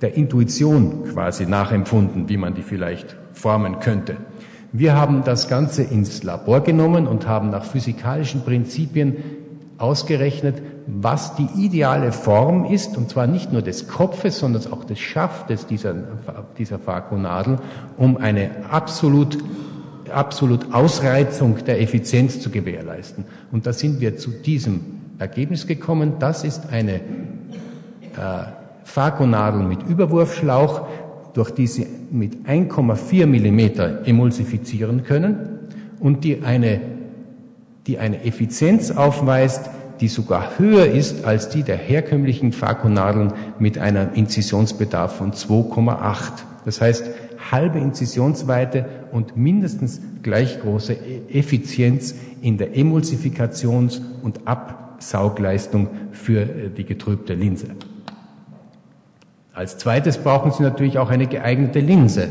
der 0.00 0.14
Intuition 0.16 1.04
quasi 1.12 1.46
nachempfunden, 1.46 2.28
wie 2.28 2.36
man 2.36 2.54
die 2.54 2.62
vielleicht 2.62 3.16
formen 3.32 3.78
könnte. 3.78 4.16
Wir 4.72 4.96
haben 4.96 5.22
das 5.24 5.48
Ganze 5.48 5.84
ins 5.84 6.24
Labor 6.24 6.60
genommen 6.62 7.06
und 7.06 7.28
haben 7.28 7.50
nach 7.50 7.64
physikalischen 7.64 8.42
Prinzipien 8.42 9.18
ausgerechnet, 9.78 10.60
was 10.86 11.36
die 11.36 11.48
ideale 11.56 12.10
Form 12.10 12.64
ist, 12.64 12.96
und 12.96 13.08
zwar 13.08 13.28
nicht 13.28 13.52
nur 13.52 13.62
des 13.62 13.86
Kopfes, 13.86 14.38
sondern 14.38 14.72
auch 14.72 14.82
des 14.82 14.98
Schaftes 14.98 15.66
dieser, 15.66 15.94
dieser 16.58 16.78
Fakonadel, 16.78 17.58
um 17.96 18.16
eine 18.16 18.50
absolut 18.70 19.38
absolut 20.14 20.72
Ausreizung 20.72 21.64
der 21.64 21.80
Effizienz 21.80 22.40
zu 22.40 22.50
gewährleisten. 22.50 23.24
Und 23.50 23.66
da 23.66 23.72
sind 23.72 24.00
wir 24.00 24.16
zu 24.16 24.30
diesem 24.30 24.80
Ergebnis 25.18 25.66
gekommen. 25.66 26.14
Das 26.18 26.44
ist 26.44 26.70
eine 26.70 26.94
äh, 26.94 27.00
Fakonadel 28.84 29.62
mit 29.62 29.82
Überwurfschlauch, 29.84 30.86
durch 31.34 31.50
die 31.50 31.66
Sie 31.66 31.86
mit 32.10 32.46
1,4 32.46 33.26
Millimeter 33.26 34.06
emulsifizieren 34.06 35.04
können 35.04 35.70
und 36.00 36.24
die 36.24 36.42
eine, 36.42 36.80
die 37.86 37.98
eine 37.98 38.24
Effizienz 38.24 38.90
aufweist, 38.90 39.70
die 40.00 40.08
sogar 40.08 40.58
höher 40.58 40.86
ist 40.86 41.24
als 41.24 41.48
die 41.48 41.62
der 41.62 41.76
herkömmlichen 41.76 42.52
Fakonadeln 42.52 43.32
mit 43.58 43.78
einem 43.78 44.08
Inzisionsbedarf 44.14 45.16
von 45.16 45.32
2,8. 45.32 46.42
Das 46.64 46.80
heißt, 46.80 47.08
halbe 47.50 47.78
Inzisionsweite 47.78 48.86
und 49.10 49.36
mindestens 49.36 50.00
gleich 50.22 50.60
große 50.60 50.96
Effizienz 51.30 52.14
in 52.40 52.58
der 52.58 52.74
Emulsifikations- 52.74 54.00
und 54.22 54.46
Absaugleistung 54.46 55.88
für 56.12 56.42
äh, 56.42 56.70
die 56.70 56.84
getrübte 56.84 57.34
Linse. 57.34 57.68
Als 59.54 59.76
zweites 59.78 60.18
brauchen 60.18 60.50
Sie 60.52 60.62
natürlich 60.62 60.98
auch 60.98 61.10
eine 61.10 61.26
geeignete 61.26 61.80
Linse 61.80 62.28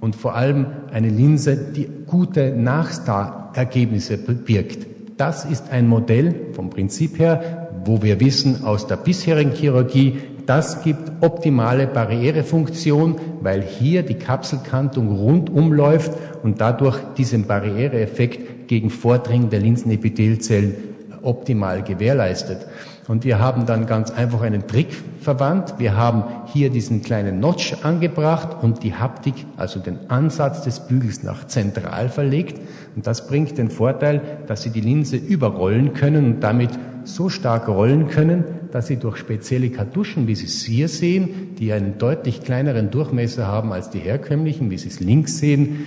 und 0.00 0.14
vor 0.16 0.34
allem 0.34 0.66
eine 0.92 1.08
Linse, 1.08 1.56
die 1.56 1.88
gute 2.06 2.54
Nachstar-Ergebnisse 2.54 4.16
birgt. 4.16 4.86
Das 5.16 5.44
ist 5.44 5.70
ein 5.70 5.86
Modell 5.86 6.34
vom 6.52 6.70
Prinzip 6.70 7.18
her, 7.18 7.68
wo 7.84 8.02
wir 8.02 8.20
wissen 8.20 8.64
aus 8.64 8.86
der 8.86 8.96
bisherigen 8.96 9.52
Chirurgie, 9.52 10.18
das 10.50 10.82
gibt 10.82 11.12
optimale 11.20 11.86
Barrierefunktion, 11.86 13.20
weil 13.40 13.62
hier 13.62 14.02
die 14.02 14.16
Kapselkantung 14.16 15.16
rundum 15.16 15.72
läuft 15.72 16.10
und 16.42 16.60
dadurch 16.60 16.98
diesen 17.16 17.46
Barriereeffekt 17.46 18.66
gegen 18.66 18.90
Vordringen 18.90 19.50
der 19.50 19.60
Linsenepithelzellen 19.60 20.74
optimal 21.22 21.84
gewährleistet. 21.84 22.66
Und 23.06 23.22
wir 23.22 23.38
haben 23.38 23.64
dann 23.64 23.86
ganz 23.86 24.10
einfach 24.10 24.40
einen 24.40 24.66
Trick 24.66 24.88
verwandt. 25.20 25.74
Wir 25.78 25.96
haben 25.96 26.24
hier 26.46 26.70
diesen 26.70 27.00
kleinen 27.02 27.38
Notch 27.38 27.76
angebracht 27.84 28.56
und 28.60 28.82
die 28.82 28.94
Haptik, 28.94 29.34
also 29.56 29.78
den 29.78 30.10
Ansatz 30.10 30.62
des 30.62 30.80
Bügels 30.80 31.22
nach 31.22 31.46
zentral 31.46 32.08
verlegt. 32.08 32.60
Und 32.96 33.06
das 33.06 33.28
bringt 33.28 33.56
den 33.56 33.70
Vorteil, 33.70 34.20
dass 34.48 34.62
Sie 34.62 34.70
die 34.70 34.80
Linse 34.80 35.16
überrollen 35.16 35.94
können 35.94 36.24
und 36.24 36.40
damit 36.40 36.70
so 37.04 37.28
stark 37.28 37.68
rollen 37.68 38.08
können, 38.08 38.44
dass 38.74 38.86
Sie 38.86 38.96
durch 38.96 39.16
spezielle 39.16 39.70
Kartuschen, 39.70 40.26
wie 40.26 40.34
Sie 40.34 40.46
es 40.46 40.62
hier 40.62 40.88
sehen, 40.88 41.54
die 41.58 41.72
einen 41.72 41.98
deutlich 41.98 42.42
kleineren 42.42 42.90
Durchmesser 42.90 43.46
haben 43.46 43.72
als 43.72 43.90
die 43.90 43.98
herkömmlichen, 43.98 44.70
wie 44.70 44.78
Sie 44.78 44.88
es 44.88 45.00
links 45.00 45.38
sehen, 45.38 45.86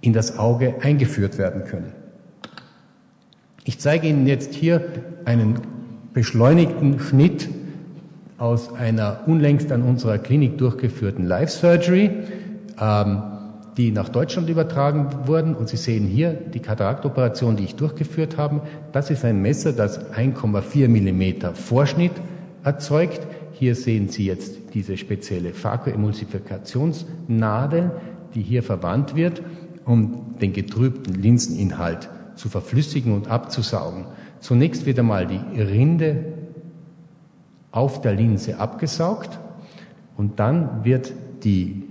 in 0.00 0.12
das 0.12 0.38
Auge 0.38 0.76
eingeführt 0.82 1.38
werden 1.38 1.64
können. 1.64 1.92
Ich 3.64 3.80
zeige 3.80 4.08
Ihnen 4.08 4.26
jetzt 4.26 4.54
hier 4.54 4.84
einen 5.24 5.58
beschleunigten 6.12 7.00
Schnitt 7.00 7.48
aus 8.38 8.72
einer 8.72 9.22
unlängst 9.26 9.72
an 9.72 9.82
unserer 9.82 10.18
Klinik 10.18 10.58
durchgeführten 10.58 11.26
Live 11.26 11.50
Surgery, 11.50 12.10
ähm, 12.80 13.22
die 13.76 13.90
nach 13.90 14.08
Deutschland 14.08 14.48
übertragen 14.48 15.26
wurden. 15.26 15.54
Und 15.54 15.68
Sie 15.68 15.76
sehen 15.76 16.06
hier 16.06 16.32
die 16.32 16.60
Kataraktoperation, 16.60 17.56
die 17.56 17.64
ich 17.64 17.74
durchgeführt 17.74 18.38
habe. 18.38 18.62
Das 18.92 19.10
ist 19.10 19.22
ein 19.24 19.42
Messer, 19.42 19.72
das 19.72 20.12
1,4 20.12 20.86
Millimeter 20.88 21.52
Vorschnitt 21.54 22.12
erzeugt. 22.64 23.20
Hier 23.52 23.74
sehen 23.74 24.08
Sie 24.08 24.24
jetzt 24.26 24.74
diese 24.74 24.96
spezielle 24.96 25.52
Phakoemulsifikationsnadel, 25.52 27.90
die 28.34 28.42
hier 28.42 28.62
verwandt 28.62 29.16
wird, 29.16 29.42
um 29.84 30.36
den 30.40 30.52
getrübten 30.52 31.14
Linseninhalt 31.14 32.08
zu 32.34 32.48
verflüssigen 32.48 33.12
und 33.14 33.28
abzusaugen. 33.28 34.06
Zunächst 34.40 34.86
wird 34.86 34.98
einmal 34.98 35.26
die 35.26 35.60
Rinde 35.60 36.24
auf 37.70 38.00
der 38.00 38.14
Linse 38.14 38.58
abgesaugt 38.58 39.38
und 40.16 40.38
dann 40.38 40.84
wird 40.84 41.12
die, 41.44 41.82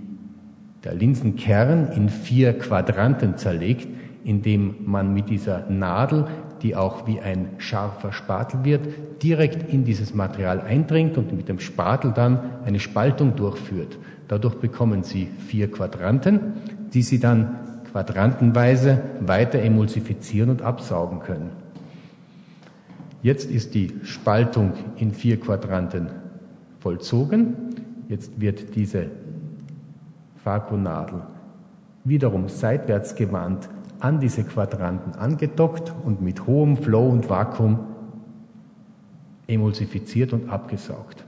der 0.86 0.93
Linsenkern 0.93 1.91
in 1.91 2.10
vier 2.10 2.58
Quadranten 2.58 3.38
zerlegt, 3.38 3.88
indem 4.24 4.76
man 4.86 5.13
mit 5.13 5.30
dieser 5.30 5.69
Nadel, 5.69 6.28
die 6.62 6.76
auch 6.76 7.08
wie 7.08 7.19
ein 7.19 7.50
scharfer 7.58 8.12
Spatel 8.12 8.63
wird, 8.63 8.82
direkt 9.21 9.71
in 9.71 9.84
dieses 9.84 10.13
Material 10.13 10.62
eindringt 10.62 11.17
und 11.17 11.36
mit 11.36 11.50
dem 11.50 11.60
Spatel 11.60 12.12
dann 12.12 12.39
eine 12.65 12.80
Spaltung 12.80 13.36
durchführt. 13.36 13.98
Dadurch 14.28 14.56
bekommen 14.56 15.04
Sie 15.04 15.28
vier 15.48 15.69
Quadranten, 15.69 16.54
die 16.93 17.02
Sie 17.02 17.19
dann 17.19 17.56
quadrantenweise 17.91 19.02
weiter 19.21 19.60
emulsifizieren 19.60 20.50
und 20.50 20.62
absaugen 20.62 21.19
können. 21.19 21.52
Jetzt 23.21 23.50
ist 23.50 23.74
die 23.74 23.91
Spaltung 24.04 24.74
in 24.98 25.13
vier 25.13 25.39
Quadranten 25.39 26.10
vollzogen. 26.80 27.56
Jetzt 28.08 28.39
wird 28.39 28.76
diese 28.76 29.08
Vakuumnadel 30.45 31.23
wiederum 32.03 32.47
seitwärts 32.47 33.15
gewandt 33.15 33.67
an 33.99 34.19
diese 34.19 34.43
Quadranten 34.43 35.13
angedockt 35.13 35.93
und 36.03 36.21
mit 36.21 36.45
hohem 36.45 36.77
Flow 36.77 37.10
und 37.10 37.29
Vakuum 37.29 37.79
emulsifiziert 39.47 40.34
und 40.34 40.49
abgesaugt. 40.49 41.25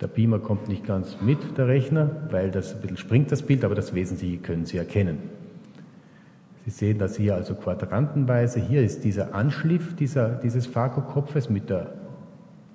Der 0.00 0.08
Beamer 0.08 0.40
kommt 0.40 0.68
nicht 0.68 0.84
ganz 0.84 1.18
mit, 1.20 1.56
der 1.56 1.68
Rechner, 1.68 2.10
weil 2.30 2.50
das 2.50 2.74
ein 2.74 2.80
bisschen 2.80 2.96
springt, 2.96 3.30
das 3.30 3.42
Bild, 3.42 3.64
aber 3.64 3.76
das 3.76 3.94
Wesentliche 3.94 4.38
können 4.38 4.64
Sie 4.64 4.76
erkennen. 4.76 5.18
Sie 6.64 6.70
sehen 6.70 6.98
das 6.98 7.16
hier 7.16 7.34
also 7.34 7.54
quadrantenweise. 7.54 8.60
Hier 8.60 8.82
ist 8.82 9.04
dieser 9.04 9.34
Anschliff 9.34 9.94
dieser, 9.94 10.30
dieses 10.30 10.66
Fakokopfes 10.66 11.50
mit 11.50 11.70
der 11.70 11.92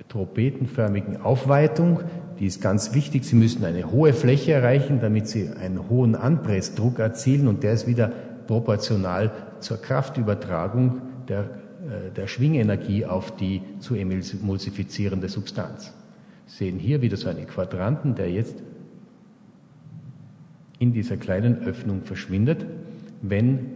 tropetenförmigen 0.10 1.22
Aufweitung. 1.22 2.02
Die 2.40 2.46
ist 2.46 2.62
ganz 2.62 2.94
wichtig. 2.94 3.26
Sie 3.26 3.36
müssen 3.36 3.66
eine 3.66 3.92
hohe 3.92 4.14
Fläche 4.14 4.54
erreichen, 4.54 5.00
damit 5.02 5.28
Sie 5.28 5.50
einen 5.50 5.90
hohen 5.90 6.16
Anpressdruck 6.16 7.00
erzielen 7.00 7.48
und 7.48 7.64
der 7.64 7.74
ist 7.74 7.88
wieder 7.88 8.12
proportional 8.48 9.32
zur 9.60 9.78
Kraftübertragung 9.78 11.02
der, 11.28 11.42
äh, 11.42 12.12
der 12.16 12.28
Schwingenergie 12.28 13.06
auf 13.06 13.36
die 13.36 13.62
zu 13.80 13.96
emulsifizierende 13.96 15.30
Substanz. 15.30 15.94
Sie 16.46 16.66
sehen 16.66 16.80
hier 16.80 17.02
wieder 17.02 17.18
so 17.18 17.28
einen 17.28 17.48
Quadranten, 17.48 18.16
der 18.16 18.32
jetzt 18.32 18.56
in 20.80 20.94
dieser 20.94 21.18
kleinen 21.18 21.64
Öffnung 21.66 22.04
verschwindet, 22.04 22.66
wenn 23.22 23.72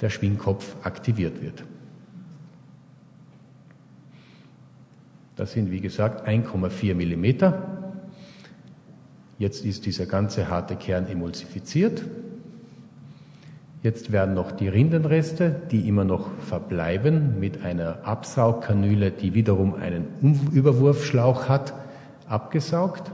der 0.00 0.10
Schwingkopf 0.10 0.76
aktiviert 0.82 1.42
wird. 1.42 1.62
Das 5.36 5.52
sind, 5.52 5.70
wie 5.70 5.80
gesagt, 5.80 6.26
1,4 6.26 6.94
Millimeter. 6.94 7.92
Jetzt 9.38 9.66
ist 9.66 9.84
dieser 9.84 10.06
ganze 10.06 10.48
harte 10.48 10.76
Kern 10.76 11.06
emulsifiziert. 11.06 12.02
Jetzt 13.82 14.10
werden 14.10 14.34
noch 14.34 14.50
die 14.50 14.66
Rindenreste, 14.66 15.54
die 15.70 15.86
immer 15.86 16.04
noch 16.04 16.30
verbleiben, 16.38 17.38
mit 17.38 17.62
einer 17.62 18.04
Absaugkanüle, 18.04 19.10
die 19.10 19.34
wiederum 19.34 19.74
einen 19.74 20.06
Überwurfschlauch 20.52 21.50
hat, 21.50 21.74
abgesaugt. 22.26 23.12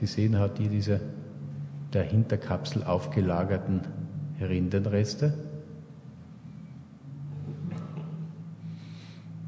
Sie 0.00 0.06
sehen 0.06 0.38
halt 0.38 0.58
hier 0.58 0.68
diese 0.68 1.00
der 1.92 2.04
Hinterkapsel 2.04 2.84
aufgelagerten 2.84 3.82
Rindenreste. 4.40 5.34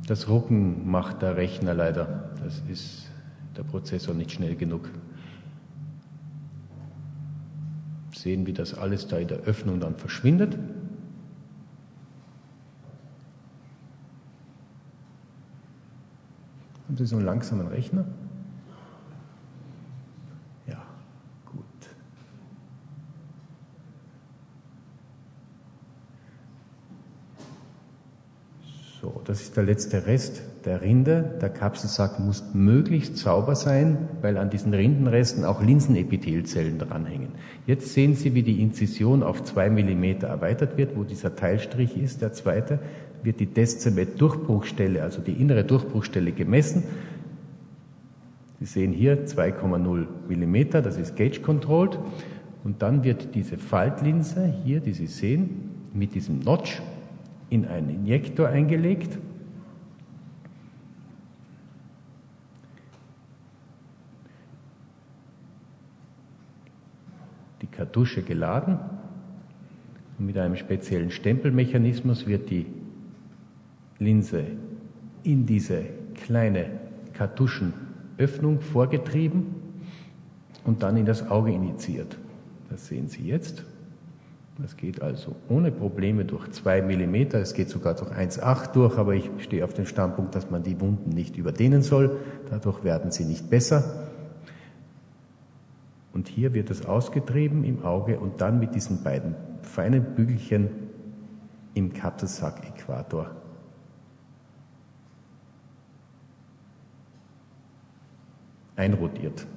Das 0.06 0.28
Rucken 0.28 0.90
macht 0.90 1.22
der 1.22 1.36
Rechner 1.36 1.74
leider. 1.74 2.30
Das 2.42 2.62
ist 2.68 3.10
der 3.56 3.62
Prozessor 3.62 4.14
nicht 4.14 4.32
schnell 4.32 4.56
genug. 4.56 4.90
Sehen, 8.12 8.46
wie 8.46 8.52
das 8.52 8.74
alles 8.74 9.06
da 9.06 9.18
in 9.18 9.28
der 9.28 9.38
Öffnung 9.38 9.80
dann 9.80 9.96
verschwindet. 9.96 10.58
Haben 16.86 16.96
Sie 16.96 17.06
so 17.06 17.16
einen 17.16 17.24
langsamen 17.24 17.68
Rechner? 17.68 18.04
das 29.32 29.41
ist 29.52 29.58
der 29.58 29.64
letzte 29.64 30.06
Rest 30.06 30.40
der 30.64 30.80
Rinde. 30.80 31.34
Der 31.42 31.50
Kapselsack 31.50 32.18
muss 32.18 32.42
möglichst 32.54 33.18
sauber 33.18 33.54
sein, 33.54 34.08
weil 34.22 34.38
an 34.38 34.48
diesen 34.48 34.72
Rindenresten 34.72 35.44
auch 35.44 35.62
Linsenepithelzellen 35.62 36.78
dranhängen. 36.78 37.28
Jetzt 37.66 37.92
sehen 37.92 38.14
Sie, 38.14 38.32
wie 38.34 38.42
die 38.42 38.62
Inzision 38.62 39.22
auf 39.22 39.44
zwei 39.44 39.68
Millimeter 39.68 40.28
erweitert 40.28 40.78
wird, 40.78 40.96
wo 40.96 41.04
dieser 41.04 41.36
Teilstrich 41.36 41.98
ist, 41.98 42.22
der 42.22 42.32
zweite, 42.32 42.78
wird 43.22 43.40
die 43.40 43.46
Descemet-Durchbruchstelle, 43.46 45.02
also 45.02 45.20
die 45.20 45.32
innere 45.32 45.64
Durchbruchstelle 45.64 46.32
gemessen. 46.32 46.84
Sie 48.58 48.64
sehen 48.64 48.94
hier 48.94 49.26
2,0 49.26 50.06
Millimeter, 50.28 50.80
das 50.80 50.96
ist 50.96 51.14
gauge-controlled. 51.14 51.98
Und 52.64 52.80
dann 52.80 53.04
wird 53.04 53.34
diese 53.34 53.58
Faltlinse 53.58 54.50
hier, 54.64 54.80
die 54.80 54.94
Sie 54.94 55.08
sehen, 55.08 55.72
mit 55.92 56.14
diesem 56.14 56.38
Notch 56.38 56.80
in 57.50 57.66
einen 57.66 57.90
Injektor 57.90 58.48
eingelegt. 58.48 59.18
Kartusche 67.72 68.22
geladen. 68.22 68.78
Und 70.18 70.26
mit 70.26 70.38
einem 70.38 70.56
speziellen 70.56 71.10
Stempelmechanismus 71.10 72.26
wird 72.26 72.50
die 72.50 72.66
Linse 73.98 74.44
in 75.22 75.46
diese 75.46 75.84
kleine 76.14 76.66
Kartuschenöffnung 77.12 78.60
vorgetrieben 78.60 79.54
und 80.64 80.82
dann 80.82 80.96
in 80.96 81.06
das 81.06 81.28
Auge 81.30 81.52
injiziert. 81.52 82.18
Das 82.70 82.86
sehen 82.86 83.08
Sie 83.08 83.22
jetzt. 83.22 83.64
Das 84.58 84.76
geht 84.76 85.00
also 85.00 85.34
ohne 85.48 85.72
Probleme 85.72 86.24
durch 86.24 86.50
2 86.50 86.82
mm, 86.82 87.14
es 87.36 87.54
geht 87.54 87.70
sogar 87.70 87.94
durch 87.94 88.10
1,8 88.10 88.72
durch, 88.72 88.98
aber 88.98 89.14
ich 89.14 89.30
stehe 89.38 89.64
auf 89.64 89.72
dem 89.72 89.86
Standpunkt, 89.86 90.34
dass 90.34 90.50
man 90.50 90.62
die 90.62 90.78
Wunden 90.80 91.10
nicht 91.10 91.36
überdehnen 91.36 91.82
soll. 91.82 92.18
Dadurch 92.50 92.84
werden 92.84 93.10
sie 93.10 93.24
nicht 93.24 93.48
besser. 93.48 94.11
Und 96.22 96.28
hier 96.28 96.54
wird 96.54 96.70
es 96.70 96.86
ausgetrieben 96.86 97.64
im 97.64 97.84
Auge 97.84 98.20
und 98.20 98.40
dann 98.40 98.60
mit 98.60 98.76
diesen 98.76 99.02
beiden 99.02 99.34
feinen 99.62 100.14
Bügelchen 100.14 100.70
im 101.74 101.92
Kapselsack-Äquator 101.92 103.32
einrotiert. 108.76 109.48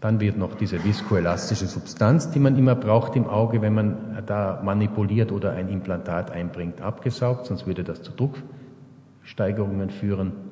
Dann 0.00 0.18
wird 0.18 0.38
noch 0.38 0.54
diese 0.54 0.82
viskoelastische 0.82 1.66
Substanz, 1.66 2.30
die 2.30 2.38
man 2.38 2.56
immer 2.56 2.74
braucht 2.74 3.16
im 3.16 3.26
Auge, 3.26 3.60
wenn 3.60 3.74
man 3.74 4.22
da 4.24 4.62
manipuliert 4.64 5.30
oder 5.30 5.52
ein 5.52 5.68
Implantat 5.68 6.30
einbringt, 6.30 6.80
abgesaugt, 6.80 7.44
sonst 7.44 7.66
würde 7.66 7.84
das 7.84 8.00
zu 8.00 8.12
Drucksteigerungen 8.12 9.90
führen. 9.90 10.47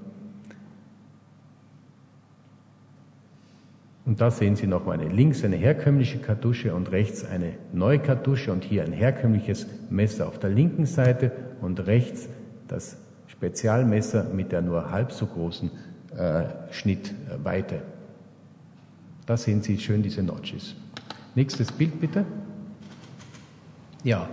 Und 4.07 4.21
da 4.21 4.31
sehen 4.31 4.55
Sie 4.55 4.69
nochmal 4.69 5.01
eine 5.01 5.09
links 5.09 5.45
eine 5.45 5.57
herkömmliche 5.57 6.19
Kartusche 6.19 6.73
und 6.75 6.92
rechts 6.92 7.25
eine 7.25 7.55
neue 7.73 7.99
Kartusche 7.99 8.53
und 8.53 8.62
hier 8.62 8.85
ein 8.85 8.92
herkömmliches 8.92 9.66
Messer 9.90 10.29
auf 10.29 10.38
der 10.38 10.51
linken 10.51 10.87
Seite 10.87 11.33
und 11.61 11.87
rechts 11.88 12.29
das 12.69 12.99
Spezialmesser 13.27 14.25
mit 14.33 14.53
der 14.53 14.62
nur 14.62 14.92
halb 14.92 15.11
so 15.11 15.27
großen 15.27 15.73
äh, 16.16 16.45
Schnittweite. 16.71 17.83
Da 19.27 19.37
sehen 19.37 19.61
Sie 19.62 19.77
schön 19.77 20.05
diese 20.05 20.23
Notches. 20.23 20.77
Nächstes 21.35 21.73
Bild 21.73 22.01
bitte. 22.01 22.25
Ja, 24.05 24.29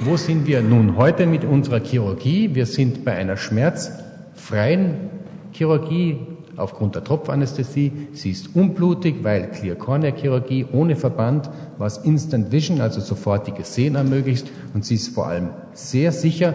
wo 0.00 0.16
sind 0.16 0.48
wir 0.48 0.62
nun 0.62 0.96
heute 0.96 1.26
mit 1.26 1.44
unserer 1.44 1.78
Chirurgie? 1.78 2.56
Wir 2.56 2.66
sind 2.66 3.04
bei 3.04 3.12
einer 3.12 3.36
schmerzfreien 3.36 5.10
Chirurgie 5.52 6.18
aufgrund 6.56 6.94
der 6.94 7.04
Tropfanästhesie. 7.04 8.08
Sie 8.12 8.30
ist 8.30 8.54
unblutig, 8.54 9.22
weil 9.22 9.50
Clear 9.50 9.76
Cornea 9.76 10.12
Chirurgie 10.14 10.66
ohne 10.72 10.96
Verband, 10.96 11.50
was 11.78 11.98
Instant 11.98 12.52
Vision, 12.52 12.80
also 12.80 13.00
sofortiges 13.00 13.74
Sehen 13.74 13.94
ermöglicht. 13.94 14.50
Und 14.74 14.84
sie 14.84 14.96
ist 14.96 15.14
vor 15.14 15.26
allem 15.26 15.50
sehr 15.72 16.12
sicher, 16.12 16.54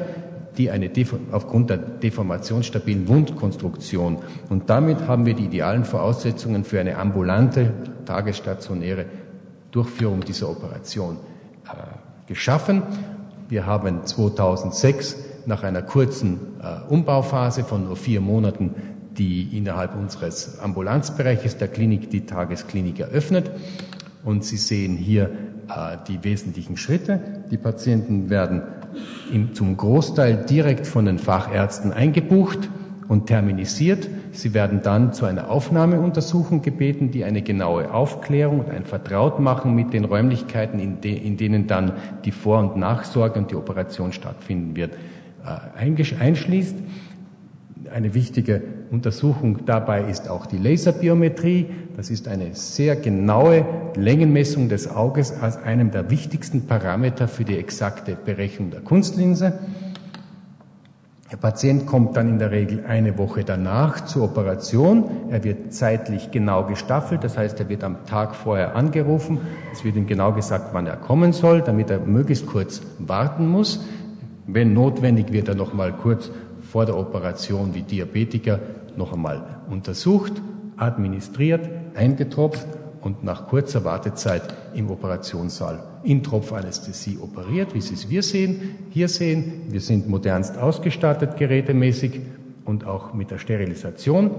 die 0.57 0.71
eine 0.71 0.89
aufgrund 1.31 1.69
der 1.69 1.77
deformationsstabilen 1.77 3.07
Wundkonstruktion. 3.07 4.17
Und 4.49 4.69
damit 4.69 5.07
haben 5.07 5.25
wir 5.25 5.35
die 5.35 5.45
idealen 5.45 5.85
Voraussetzungen 5.85 6.63
für 6.63 6.79
eine 6.79 6.97
ambulante, 6.97 7.73
tagesstationäre 8.05 9.05
Durchführung 9.71 10.21
dieser 10.21 10.49
Operation 10.49 11.17
äh, 11.65 12.27
geschaffen. 12.27 12.81
Wir 13.49 13.65
haben 13.65 14.05
2006 14.05 15.17
nach 15.45 15.63
einer 15.63 15.81
kurzen 15.81 16.39
äh, 16.61 16.91
Umbauphase 16.91 17.63
von 17.63 17.85
nur 17.85 17.95
vier 17.95 18.21
Monaten 18.21 18.75
die 19.17 19.57
innerhalb 19.57 19.95
unseres 19.95 20.59
Ambulanzbereiches 20.59 21.57
der 21.57 21.67
Klinik 21.67 22.09
die 22.09 22.25
Tagesklinik 22.25 22.99
eröffnet. 22.99 23.51
Und 24.23 24.43
Sie 24.43 24.57
sehen 24.57 24.95
hier 24.95 25.29
äh, 25.69 25.97
die 26.07 26.23
wesentlichen 26.23 26.77
Schritte. 26.77 27.19
Die 27.51 27.57
Patienten 27.57 28.29
werden 28.29 28.61
im, 29.31 29.53
zum 29.53 29.77
Großteil 29.77 30.45
direkt 30.45 30.87
von 30.87 31.05
den 31.05 31.19
Fachärzten 31.19 31.91
eingebucht 31.91 32.69
und 33.07 33.27
terminisiert. 33.27 34.09
Sie 34.31 34.53
werden 34.53 34.81
dann 34.83 35.13
zu 35.13 35.25
einer 35.25 35.49
Aufnahmeuntersuchung 35.49 36.61
gebeten, 36.61 37.11
die 37.11 37.23
eine 37.23 37.41
genaue 37.41 37.91
Aufklärung 37.93 38.59
und 38.59 38.69
ein 38.69 38.85
Vertrautmachen 38.85 39.73
mit 39.73 39.93
den 39.93 40.05
Räumlichkeiten, 40.05 40.79
in, 40.79 41.01
de, 41.01 41.15
in 41.15 41.37
denen 41.37 41.67
dann 41.67 41.93
die 42.25 42.31
Vor- 42.31 42.59
und 42.59 42.77
Nachsorge 42.77 43.39
und 43.39 43.51
die 43.51 43.55
Operation 43.55 44.11
stattfinden 44.11 44.75
wird, 44.75 44.93
äh, 45.45 46.19
einschließt. 46.19 46.75
Eine 47.91 48.13
wichtige 48.13 48.61
Untersuchung 48.91 49.65
dabei 49.65 50.09
ist 50.09 50.29
auch 50.29 50.45
die 50.45 50.57
Laserbiometrie. 50.57 51.67
Das 51.95 52.09
ist 52.09 52.27
eine 52.27 52.55
sehr 52.55 52.95
genaue 52.95 53.65
Längenmessung 53.95 54.69
des 54.69 54.89
Auges 54.89 55.33
als 55.33 55.57
einem 55.57 55.91
der 55.91 56.09
wichtigsten 56.09 56.67
Parameter 56.67 57.27
für 57.27 57.43
die 57.43 57.57
exakte 57.57 58.15
Berechnung 58.15 58.71
der 58.71 58.81
Kunstlinse. 58.81 59.53
Der 61.29 61.35
Patient 61.35 61.85
kommt 61.85 62.15
dann 62.15 62.29
in 62.29 62.39
der 62.39 62.51
Regel 62.51 62.85
eine 62.87 63.17
Woche 63.17 63.43
danach 63.43 64.05
zur 64.05 64.23
Operation. 64.23 65.03
Er 65.29 65.43
wird 65.43 65.73
zeitlich 65.73 66.31
genau 66.31 66.63
gestaffelt, 66.63 67.21
das 67.25 67.37
heißt, 67.37 67.59
er 67.59 67.67
wird 67.67 67.83
am 67.83 68.05
Tag 68.05 68.33
vorher 68.33 68.77
angerufen. 68.77 69.39
Es 69.73 69.83
wird 69.83 69.97
ihm 69.97 70.07
genau 70.07 70.31
gesagt, 70.31 70.69
wann 70.71 70.87
er 70.87 70.95
kommen 70.95 71.33
soll, 71.33 71.61
damit 71.61 71.89
er 71.89 71.99
möglichst 71.99 72.47
kurz 72.47 72.81
warten 72.99 73.47
muss. 73.49 73.85
Wenn 74.45 74.73
notwendig, 74.73 75.33
wird 75.33 75.49
er 75.49 75.55
noch 75.55 75.73
mal 75.73 75.91
kurz 75.91 76.31
vor 76.61 76.85
der 76.85 76.97
Operation 76.97 77.73
wie 77.73 77.81
Diabetiker 77.81 78.59
noch 78.97 79.13
einmal 79.13 79.61
untersucht, 79.69 80.33
administriert, 80.77 81.69
eingetropft 81.95 82.67
und 83.01 83.23
nach 83.23 83.47
kurzer 83.47 83.83
Wartezeit 83.83 84.43
im 84.73 84.89
Operationssaal 84.89 85.83
in 86.03 86.23
Tropfanästhesie 86.23 87.17
operiert, 87.21 87.73
wie 87.73 87.81
Sie 87.81 87.93
es 87.93 88.09
wir 88.09 88.23
sehen, 88.23 88.75
hier 88.89 89.07
sehen. 89.07 89.63
Wir 89.69 89.81
sind 89.81 90.07
modernst 90.07 90.57
ausgestattet, 90.57 91.37
gerätemäßig 91.37 92.21
und 92.65 92.85
auch 92.85 93.13
mit 93.13 93.31
der 93.31 93.37
Sterilisation. 93.37 94.31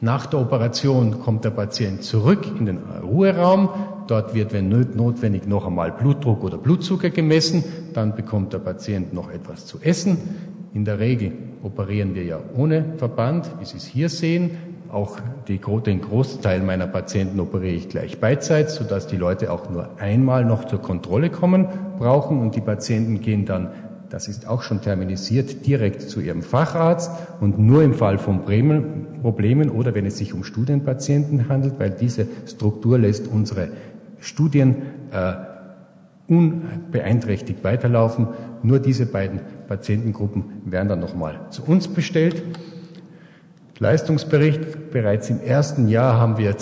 Nach 0.00 0.26
der 0.26 0.40
Operation 0.40 1.20
kommt 1.20 1.44
der 1.44 1.50
Patient 1.50 2.02
zurück 2.02 2.44
in 2.58 2.66
den 2.66 2.78
Ruheraum. 3.02 3.68
Dort 4.08 4.34
wird, 4.34 4.52
wenn 4.52 4.68
notwendig, 4.68 5.46
noch 5.46 5.64
einmal 5.64 5.92
Blutdruck 5.92 6.42
oder 6.42 6.58
Blutzucker 6.58 7.10
gemessen. 7.10 7.62
Dann 7.94 8.16
bekommt 8.16 8.52
der 8.52 8.58
Patient 8.58 9.14
noch 9.14 9.30
etwas 9.30 9.64
zu 9.64 9.78
essen. 9.80 10.18
In 10.74 10.86
der 10.86 10.98
Regel 10.98 11.32
operieren 11.62 12.14
wir 12.14 12.24
ja 12.24 12.38
ohne 12.56 12.94
Verband, 12.96 13.50
wie 13.60 13.64
Sie 13.66 13.76
es 13.76 13.84
hier 13.84 14.08
sehen. 14.08 14.52
Auch 14.90 15.18
die, 15.48 15.60
den 15.86 16.00
Großteil 16.00 16.62
meiner 16.62 16.86
Patienten 16.86 17.40
operiere 17.40 17.74
ich 17.74 17.88
gleich 17.88 18.20
beidseits, 18.20 18.76
sodass 18.76 19.06
die 19.06 19.16
Leute 19.16 19.52
auch 19.52 19.68
nur 19.70 20.00
einmal 20.00 20.44
noch 20.44 20.64
zur 20.64 20.80
Kontrolle 20.80 21.30
kommen 21.30 21.66
brauchen 21.98 22.40
und 22.40 22.56
die 22.56 22.60
Patienten 22.60 23.20
gehen 23.20 23.44
dann, 23.44 23.70
das 24.08 24.28
ist 24.28 24.46
auch 24.46 24.62
schon 24.62 24.82
terminisiert, 24.82 25.66
direkt 25.66 26.02
zu 26.02 26.20
ihrem 26.20 26.42
Facharzt 26.42 27.10
und 27.40 27.58
nur 27.58 27.82
im 27.82 27.94
Fall 27.94 28.18
von 28.18 28.42
Problemen 28.42 29.70
oder 29.70 29.94
wenn 29.94 30.04
es 30.04 30.18
sich 30.18 30.34
um 30.34 30.44
Studienpatienten 30.44 31.48
handelt, 31.48 31.78
weil 31.78 31.90
diese 31.90 32.26
Struktur 32.46 32.98
lässt 32.98 33.28
unsere 33.28 33.68
Studien 34.20 34.76
äh, 35.12 35.51
unbeeinträchtigt 36.32 37.62
weiterlaufen. 37.62 38.28
Nur 38.62 38.78
diese 38.78 39.06
beiden 39.06 39.40
Patientengruppen 39.68 40.44
werden 40.64 40.88
dann 40.88 41.00
nochmal 41.00 41.40
zu 41.50 41.62
uns 41.64 41.88
bestellt. 41.88 42.42
Leistungsbericht. 43.78 44.92
Bereits 44.92 45.28
im 45.28 45.40
ersten 45.40 45.88
Jahr 45.88 46.18
haben 46.18 46.38
wir 46.38 46.54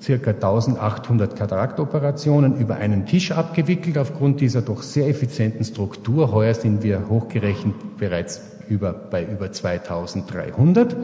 circa 0.00 0.32
1800 0.32 1.34
Kataraktoperationen 1.34 2.58
über 2.58 2.76
einen 2.76 3.06
Tisch 3.06 3.32
abgewickelt 3.32 3.96
aufgrund 3.96 4.40
dieser 4.40 4.60
doch 4.60 4.82
sehr 4.82 5.08
effizienten 5.08 5.64
Struktur. 5.64 6.32
Heuer 6.32 6.54
sind 6.54 6.82
wir 6.82 7.08
hochgerechnet 7.08 7.74
bereits 7.96 8.42
über, 8.68 8.92
bei 8.92 9.24
über 9.24 9.50
2300. 9.50 10.96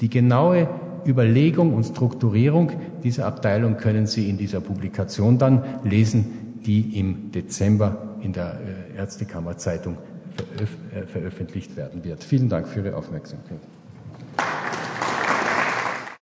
Die 0.00 0.08
genaue 0.08 0.68
Überlegung 1.06 1.74
und 1.74 1.84
Strukturierung 1.84 2.72
dieser 3.02 3.26
Abteilung 3.26 3.76
können 3.76 4.06
Sie 4.06 4.28
in 4.28 4.36
dieser 4.36 4.60
Publikation 4.60 5.38
dann 5.38 5.64
lesen, 5.84 6.37
die 6.68 7.00
im 7.00 7.32
Dezember 7.32 8.16
in 8.22 8.34
der 8.34 8.60
äh, 8.94 8.98
Ärztekammerzeitung 8.98 9.96
veröf 10.36 10.76
äh, 10.94 11.06
veröffentlicht 11.06 11.76
werden 11.76 12.04
wird. 12.04 12.22
Vielen 12.22 12.50
Dank 12.50 12.68
für 12.68 12.80
Ihre 12.80 12.94
Aufmerksamkeit. 12.94 13.60